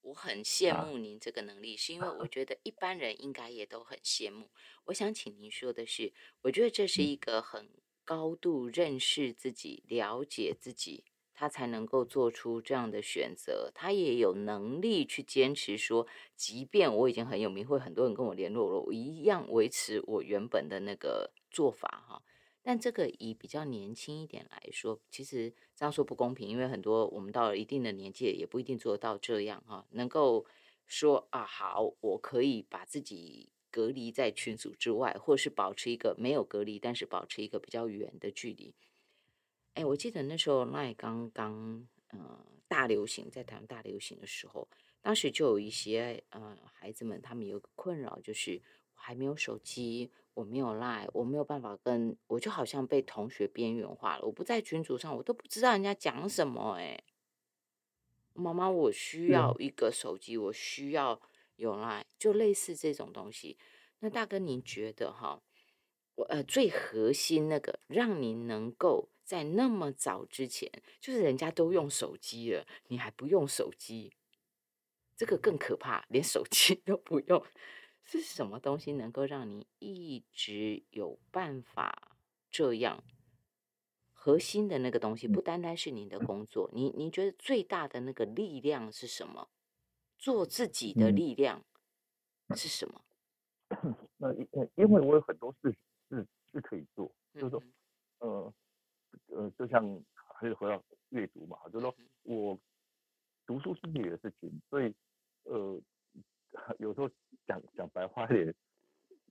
[0.00, 4.48] 我很羡慕您这个能力，是因为我觉得一般人应该也都很羡慕。
[4.84, 6.12] 我想请您说的是，
[6.42, 7.68] 我觉得这是一个很
[8.04, 11.04] 高度认识自己、了解自己，
[11.38, 13.70] 他才能够做出这样的选择。
[13.72, 22.04] 他也有能力去坚持说，即便我已经很有名，会很多人跟我联络了，我一样维持我原本的那个做法。
[22.08, 22.20] 哈。
[22.60, 29.86] 但这个以比较年轻一点来说，其实这样说不公平，因为很多我们到了一定的年纪，也不一定做到这样哈。
[29.90, 30.44] 能够
[30.88, 38.74] 说啊，好，我可以把自己隔离在群组之外，或是保持一个没有隔离，但是保持一个比较远的距离。
[39.74, 44.68] 哎，我记得那时候那刚刚呃大流行，在台湾大流行的时候，
[45.00, 48.60] 当时就有一些呃孩子们，他们有个困扰，就是
[48.94, 50.10] 我还没有手机。
[50.34, 54.24] 我没有赖，我没有办法跟，我就好像被同学边缘化了。
[54.24, 56.74] 我不在群组上，我都不知道人家讲什么。
[56.74, 57.02] 哎，
[58.34, 61.20] 妈妈，我需要一个手机，我需要
[61.56, 63.58] 有赖，就类似这种东西。
[63.98, 65.42] 那大哥，您觉得哈，
[66.14, 70.72] 我呃最核心那个，让您能够在那么早之前，
[71.02, 74.14] 就是人家都用手机了，你还不用手机，
[75.18, 77.44] 这个更可怕，连手机 都不用。
[78.02, 82.16] 是什么东西能够让你一直有办法
[82.50, 83.04] 这样？
[84.14, 89.50] 核心的那个东西不单单是你的工作，你你觉得最大的那个力量是什么？
[90.16, 91.62] 做自己的力量
[92.56, 93.04] 是什么？
[94.16, 95.76] 那因因为我有很多事
[96.08, 97.62] 是是可以做，就是说，
[98.20, 98.52] 呃
[99.28, 99.82] 呃，就像
[100.14, 102.58] 还是回到阅读嘛，就是说我
[103.46, 104.94] 读书是自己的事情，所以
[105.44, 105.80] 呃。
[106.78, 107.08] 有时候
[107.46, 108.54] 讲讲白话一点，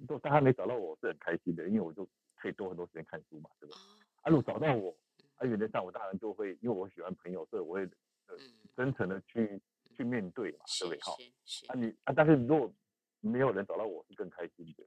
[0.08, 3.76] 都大家没找到我是很开心的，因为我就可以多很多时间看书嘛，对吧？
[4.22, 4.96] 啊，如果找到我，
[5.38, 7.82] 啊，原则上我当然就会，因为我喜欢朋友，所以我会
[8.28, 8.38] 呃
[8.76, 9.60] 真诚的去
[9.96, 11.02] 去面对嘛，对不对？
[11.02, 11.18] 好，
[11.70, 12.72] 啊你啊，但是如果
[13.20, 14.86] 没有人找到我是更开心的，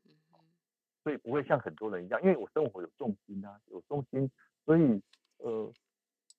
[1.02, 4.30] 所以不会像很多人一样，因为我生活有重心啊，有重心，
[4.64, 5.02] 所以
[5.38, 5.72] 呃，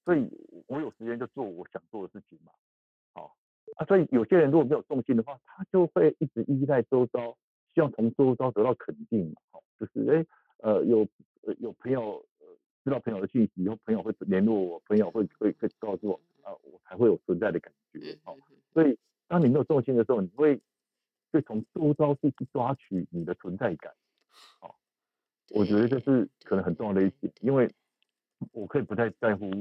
[0.06, 0.30] 所以
[0.68, 2.54] 我有时间就做我想做的事情嘛。
[3.78, 7.36] 啊，所以有些人如果没有重心的话，他就会一直依赖周遭，
[7.74, 10.26] 希望从周遭得到肯定嘛，好，就是哎，
[10.60, 11.06] 呃，有
[11.60, 12.48] 有朋友呃
[12.86, 18.34] 知道朋友的信息，以后朋友会联络我，朋友会会会告诉我，啊，我才会有存在的感觉，好，
[18.74, 20.58] 所以当你没有重心的时候，你会
[21.34, 23.94] 会从周遭去去抓取你的存在感，
[24.62, 24.74] 好，
[25.50, 27.70] 我觉得这是可能很重要的一点，因为
[28.54, 29.52] 我可以不太在乎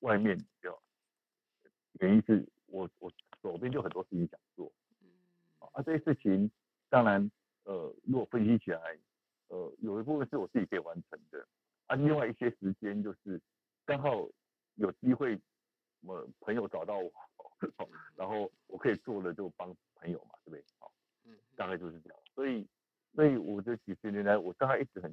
[0.00, 0.36] 外面，
[2.00, 3.08] 原因是我我。
[3.58, 4.70] 手边就很多事情想做，
[5.72, 6.48] 啊，这些事情
[6.88, 7.28] 当然，
[7.64, 8.96] 呃，如果分析起来，
[9.48, 11.44] 呃，有一部分是我自己可以完成的，
[11.88, 13.40] 啊，另外一些时间就是
[13.84, 14.28] 刚好
[14.76, 15.36] 有机会，
[16.02, 17.12] 我朋友找到我，
[18.14, 20.64] 然后我可以做的就帮朋友嘛，对不对？
[20.78, 20.92] 好，
[21.24, 22.64] 嗯，大概就是这样，所以，
[23.16, 25.10] 所以我这几十年来，我大概一直很，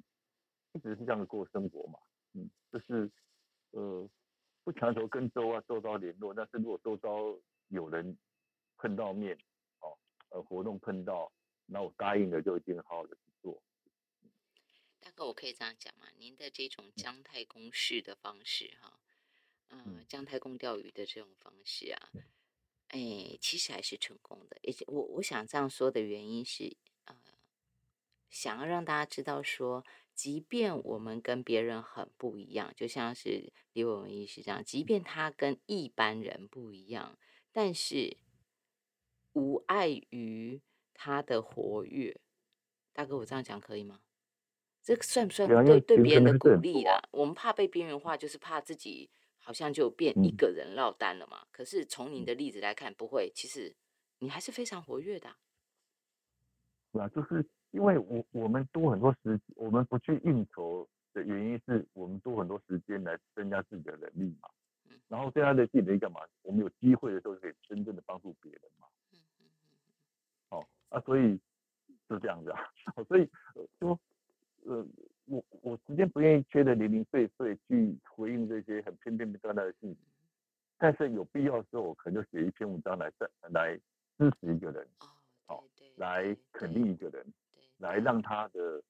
[0.74, 1.98] 一直是这样的过生活嘛，
[2.34, 3.10] 嗯，就是，
[3.72, 4.08] 呃，
[4.64, 7.10] 不强求跟周啊周遭联络，但是如果周遭
[7.70, 8.16] 有人
[8.86, 9.36] 碰到面，
[9.80, 9.98] 哦，
[10.30, 11.34] 呃，活动碰到，
[11.66, 13.60] 那我答应了就一定好好的去做。
[15.00, 16.06] 大哥，我可以这样讲吗？
[16.20, 19.00] 您的这种姜太公式的方式，哈，
[19.70, 22.12] 嗯，姜太公钓鱼的这种方式啊，
[22.90, 24.60] 哎，其实还是成功的。
[24.64, 27.18] 而且我我想这样说的原因是，呃，
[28.30, 29.84] 想要让大家知道说，
[30.14, 37.18] 即便我们跟别人很不一样，就像是李伟文医师这样，即便他跟一般人不一样。
[37.52, 38.18] 但是
[39.36, 40.62] 无碍于
[40.94, 42.20] 他的活跃，
[42.94, 44.00] 大哥，我这样讲可以吗？
[44.82, 47.02] 这算不算对对别人的鼓励啊？
[47.12, 51.46] 我们怕被边缘化，就是怕自己好像就变一个人落单了嘛。
[51.52, 53.76] 可是从你的例子来看，不会，其实
[54.20, 55.36] 你还是非常活跃的。
[56.94, 64.48] 对啊，就是因为我我们多很多时，我们不去应酬的原因是我们多很多时间来增加自己的能力嘛。
[64.88, 66.22] 嗯然后对他的技能干嘛？
[66.42, 68.88] 我们有机会的时候可以真正的帮助别人嘛。
[70.90, 71.40] 啊，所以
[72.08, 72.60] 是这样子啊。
[73.08, 73.30] 所以
[73.80, 74.00] 说，
[74.66, 74.86] 呃，
[75.26, 79.40] 我我时间不愿意缺的零零碎碎去回应这些很偏偏的
[80.98, 83.76] 是有必要的时候，我可能就写一篇文章来赞来
[84.18, 84.88] 支持一个人，
[85.48, 85.64] 好，
[85.96, 87.26] 来肯定一个人，
[87.78, 88.84] 来让他的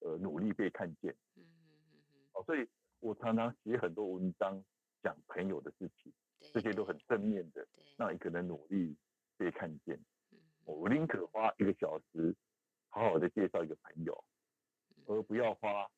[0.00, 1.14] 呃努力被看见。
[1.36, 1.70] 嗯嗯
[2.14, 2.66] 嗯哦，所以
[3.00, 4.62] 我常常写很多文章
[5.02, 6.12] 讲朋友的事情，
[6.52, 7.66] 这些都很正面的，
[7.96, 8.96] 让一个人努力
[9.36, 9.98] 被看见。
[10.66, 12.34] 我宁可花一个小时
[12.88, 14.24] 好好的介绍一个朋友，
[15.06, 15.88] 而不要花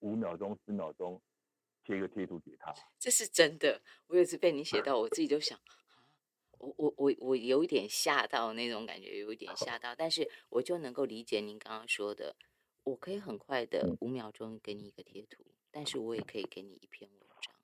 [0.00, 1.20] 五秒钟、十秒钟
[1.82, 2.72] 贴一个贴图给他。
[2.98, 5.58] 这是真的，我有次被你写到，我自己都想，
[6.58, 12.36] 我我我我有一点吓到那种感觉，有一点吓到，但是我就能够理解您刚刚说的，
[12.82, 17.54] 我可以很快的五秒钟给你一个贴图，但是我也可以给你一篇文章，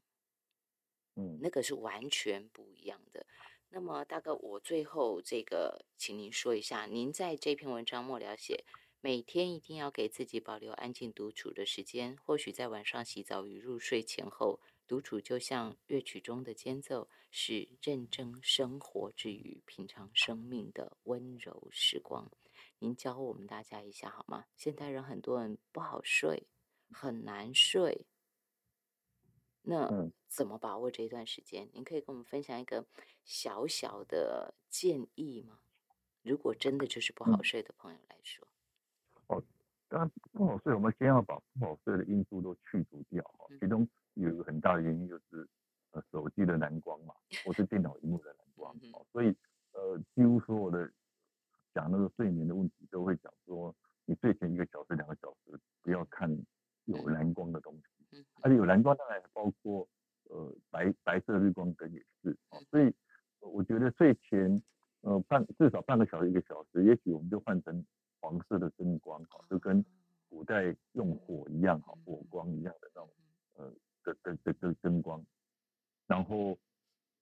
[1.16, 3.26] 嗯，那个是完全不一样的。
[3.72, 8.64] 那么，大哥，我最后这个，请您说一下，您在这篇文章末了写，
[9.00, 12.18] 每天一定要给自己保留安静独处的时间。
[12.24, 14.58] 或许在晚上洗澡与入睡前后，
[14.88, 22.28] 独处就像乐曲中的间奏，是认真生活之余品尝生命的温柔时光。
[22.80, 24.46] 您教我们大家一下好吗？
[24.56, 26.48] 现代人很多人不好睡，
[26.90, 28.04] 很难睡。
[29.62, 31.68] 那怎么把握这一段时间？
[31.72, 32.84] 您可以跟我们分享一个
[33.24, 35.58] 小小的建议吗？
[36.22, 38.46] 如果真的就是不好睡的朋友来说，
[39.26, 39.42] 哦，
[39.88, 43.46] 当然不好睡，我们先要把不好睡的因素都去除掉哈。
[43.60, 45.46] 其中有一个很大的原因就是
[45.90, 48.74] 呃手机的蓝光嘛，或是电脑荧幕的蓝光，
[49.12, 49.34] 所以
[49.72, 50.90] 呃几乎所有的
[51.74, 53.74] 讲那个睡眠的问题都会讲说，
[54.06, 56.30] 你睡前一个小时、两个小时不要看
[56.86, 57.82] 有蓝光的东西。
[58.40, 59.88] 而且有蓝光，当然包括
[60.24, 62.92] 呃白白色日光灯也是啊，所以
[63.38, 64.60] 我觉得睡前
[65.02, 67.86] 呃半至少半个小时一个小时，也许我们就换成
[68.20, 69.84] 黄色的灯光哈，就跟
[70.28, 73.08] 古代用火一样哈，火光一样的那种
[73.54, 75.24] 呃的的的的灯光，
[76.08, 76.58] 然后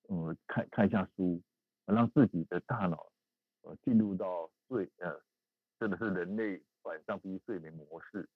[0.07, 1.39] 呃看看一下书，
[1.84, 3.12] 让自己的大脑
[3.61, 5.20] 呃进入到睡呃
[5.78, 8.26] 真的是人类晚上必须睡眠模式。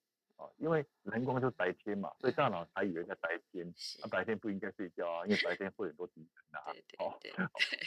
[0.57, 6.61] 因为蓝光就是白天嘛，所以大脑还以为在白天，那白天不应该睡觉啊，因为白天会很多敌人啊，
[6.99, 7.17] 哦，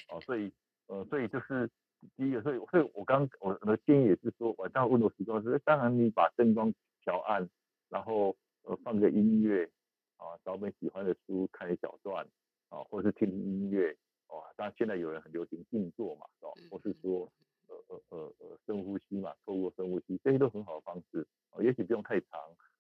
[0.10, 0.52] 哦，所以
[0.88, 1.70] 呃，所以就是
[2.18, 6.74] 第一个，所以所以我刚我的建议也是说，晚上温柔时光是，当然你把灯光
[7.04, 7.48] 调暗，
[7.90, 9.70] 然后呃放个音乐
[10.18, 12.28] 啊，找本喜欢的书看一小段
[12.70, 13.96] 啊，或者是听听音乐，
[14.30, 17.32] 哇，当然现在有人很流行静坐嘛，哦，或是说。
[17.68, 21.28] 呃呃呃呃，深呼吸嘛，透过深呼吸，这些都很好的方式。
[21.50, 22.40] 哦，也许不用太长，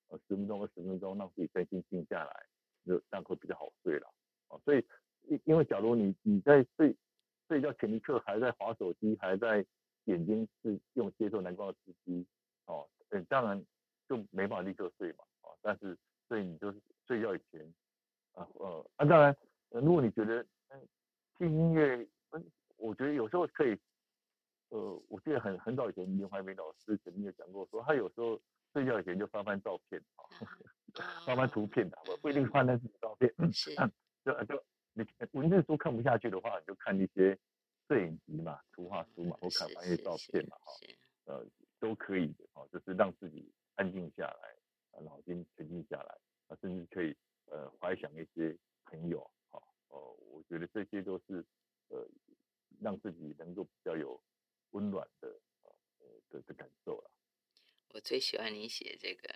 [0.09, 2.45] 呃，十分钟二十分钟，让自己身心静下来，
[2.86, 4.07] 就这样会比较好睡了。
[4.49, 4.86] 哦，所以
[5.24, 6.95] 因因为假如你你在睡
[7.47, 9.66] 睡觉前一刻还在划手机，还在
[10.05, 12.26] 眼睛是用接受蓝光的刺激，
[12.66, 13.63] 哦，嗯，当然
[14.07, 15.24] 就没办法立刻睡嘛。
[15.41, 15.97] 哦，但是
[16.28, 17.61] 所以你就是睡觉以前，
[18.34, 19.36] 啊呃啊，当然，
[19.70, 20.88] 如果你觉得嗯
[21.38, 22.43] 听音乐，嗯，
[22.78, 23.78] 我觉得有时候可以。
[24.70, 28.38] 呃，我记得很很早以前，林怀民老师曾经有讲过，说他有时候
[28.74, 30.26] 睡觉以前就翻翻照片 啊，
[31.24, 33.76] 翻翻图片的，不不一定翻那自己照片，是，
[34.26, 34.64] 就就你
[35.36, 37.38] 文字书看不下去的话，你就看一些
[37.88, 40.72] 摄影集嘛、图画书嘛，或看翻一些照片嘛，哈，
[41.26, 41.46] 呃，
[41.80, 46.18] 都可以的，哦，就是让自己安静下来，脑筋沉静下来，
[46.48, 47.16] 啊，甚至可以
[47.48, 49.20] 呃怀想一些朋友，
[49.52, 51.46] 哈，哦，我觉得这些都是
[51.90, 52.08] 呃
[52.80, 54.20] 让自己能够比较有。
[54.72, 55.30] 温暖的
[55.64, 55.72] 呃
[56.28, 57.10] 的的感受了。
[57.94, 59.34] 我最喜欢你写这个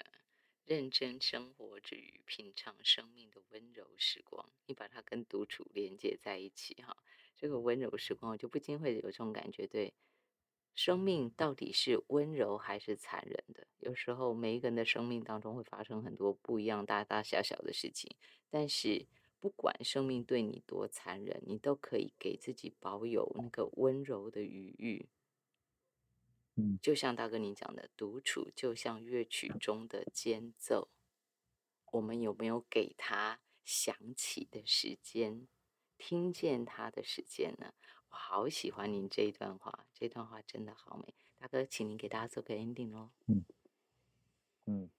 [0.69, 6.95] 认真生活之余品尝生命的温柔时光，你把它跟独处连接在一起哈。
[7.35, 9.95] 这个温柔时光，我就不禁会有这种感觉，对
[10.75, 13.65] 生命到底是温柔还是残忍的？
[13.79, 18.15] 有时候每一个人的生命当中会发生很多不一样大大小小的事情，
[18.51, 19.07] 但是
[19.39, 25.09] 不管生命对你多残忍，你都可以给自己保有那个温柔的余裕。
[26.81, 30.89] 就像大哥您讲的，独处就像乐曲中的间奏，
[31.91, 35.47] 我们有没有给他响起的时间，
[35.97, 37.73] 听见他的时间呢？
[38.09, 41.13] 我好喜欢您这一段话，这段话真的好美。
[41.37, 43.11] 大哥，请您给大家做个 ending 哦。
[43.27, 43.45] 嗯
[44.65, 44.89] 嗯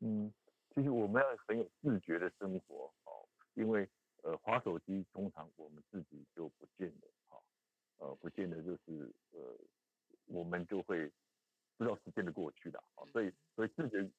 [0.00, 0.34] 嗯，
[0.74, 3.88] 其实我们要很有自觉的生活哦，因为
[4.22, 7.40] 呃，滑手机通常我们自己就不见得哈，
[7.98, 9.58] 呃，不见得就是呃。
[10.26, 11.10] 我们就会
[11.76, 14.10] 不知道时间的过去的啊，所以所以自觉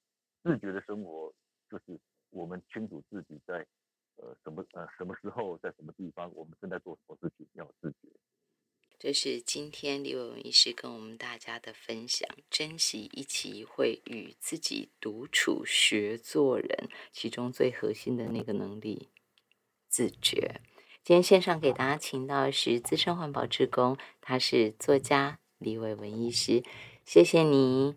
[0.44, 1.34] 自觉的生活
[1.70, 2.00] 就是
[2.30, 3.66] 我们清楚自己在
[4.18, 8.10] 呃什么呃什么时候在什么地方，我们正在做什么事情，要自觉。
[8.98, 19.10] 这是今天李伟文医师跟我们大家的分享，珍惜一期一会与自己独处学做人，其中最核心的那个能力——
[19.90, 20.62] 自觉。
[21.04, 25.40] 今天线上给大家请到的是资深环保志工，他是作家
[25.72, 26.64] 一位文艺师，
[27.04, 27.96] 谢谢你。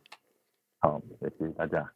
[0.81, 1.95] 好，谢谢大家。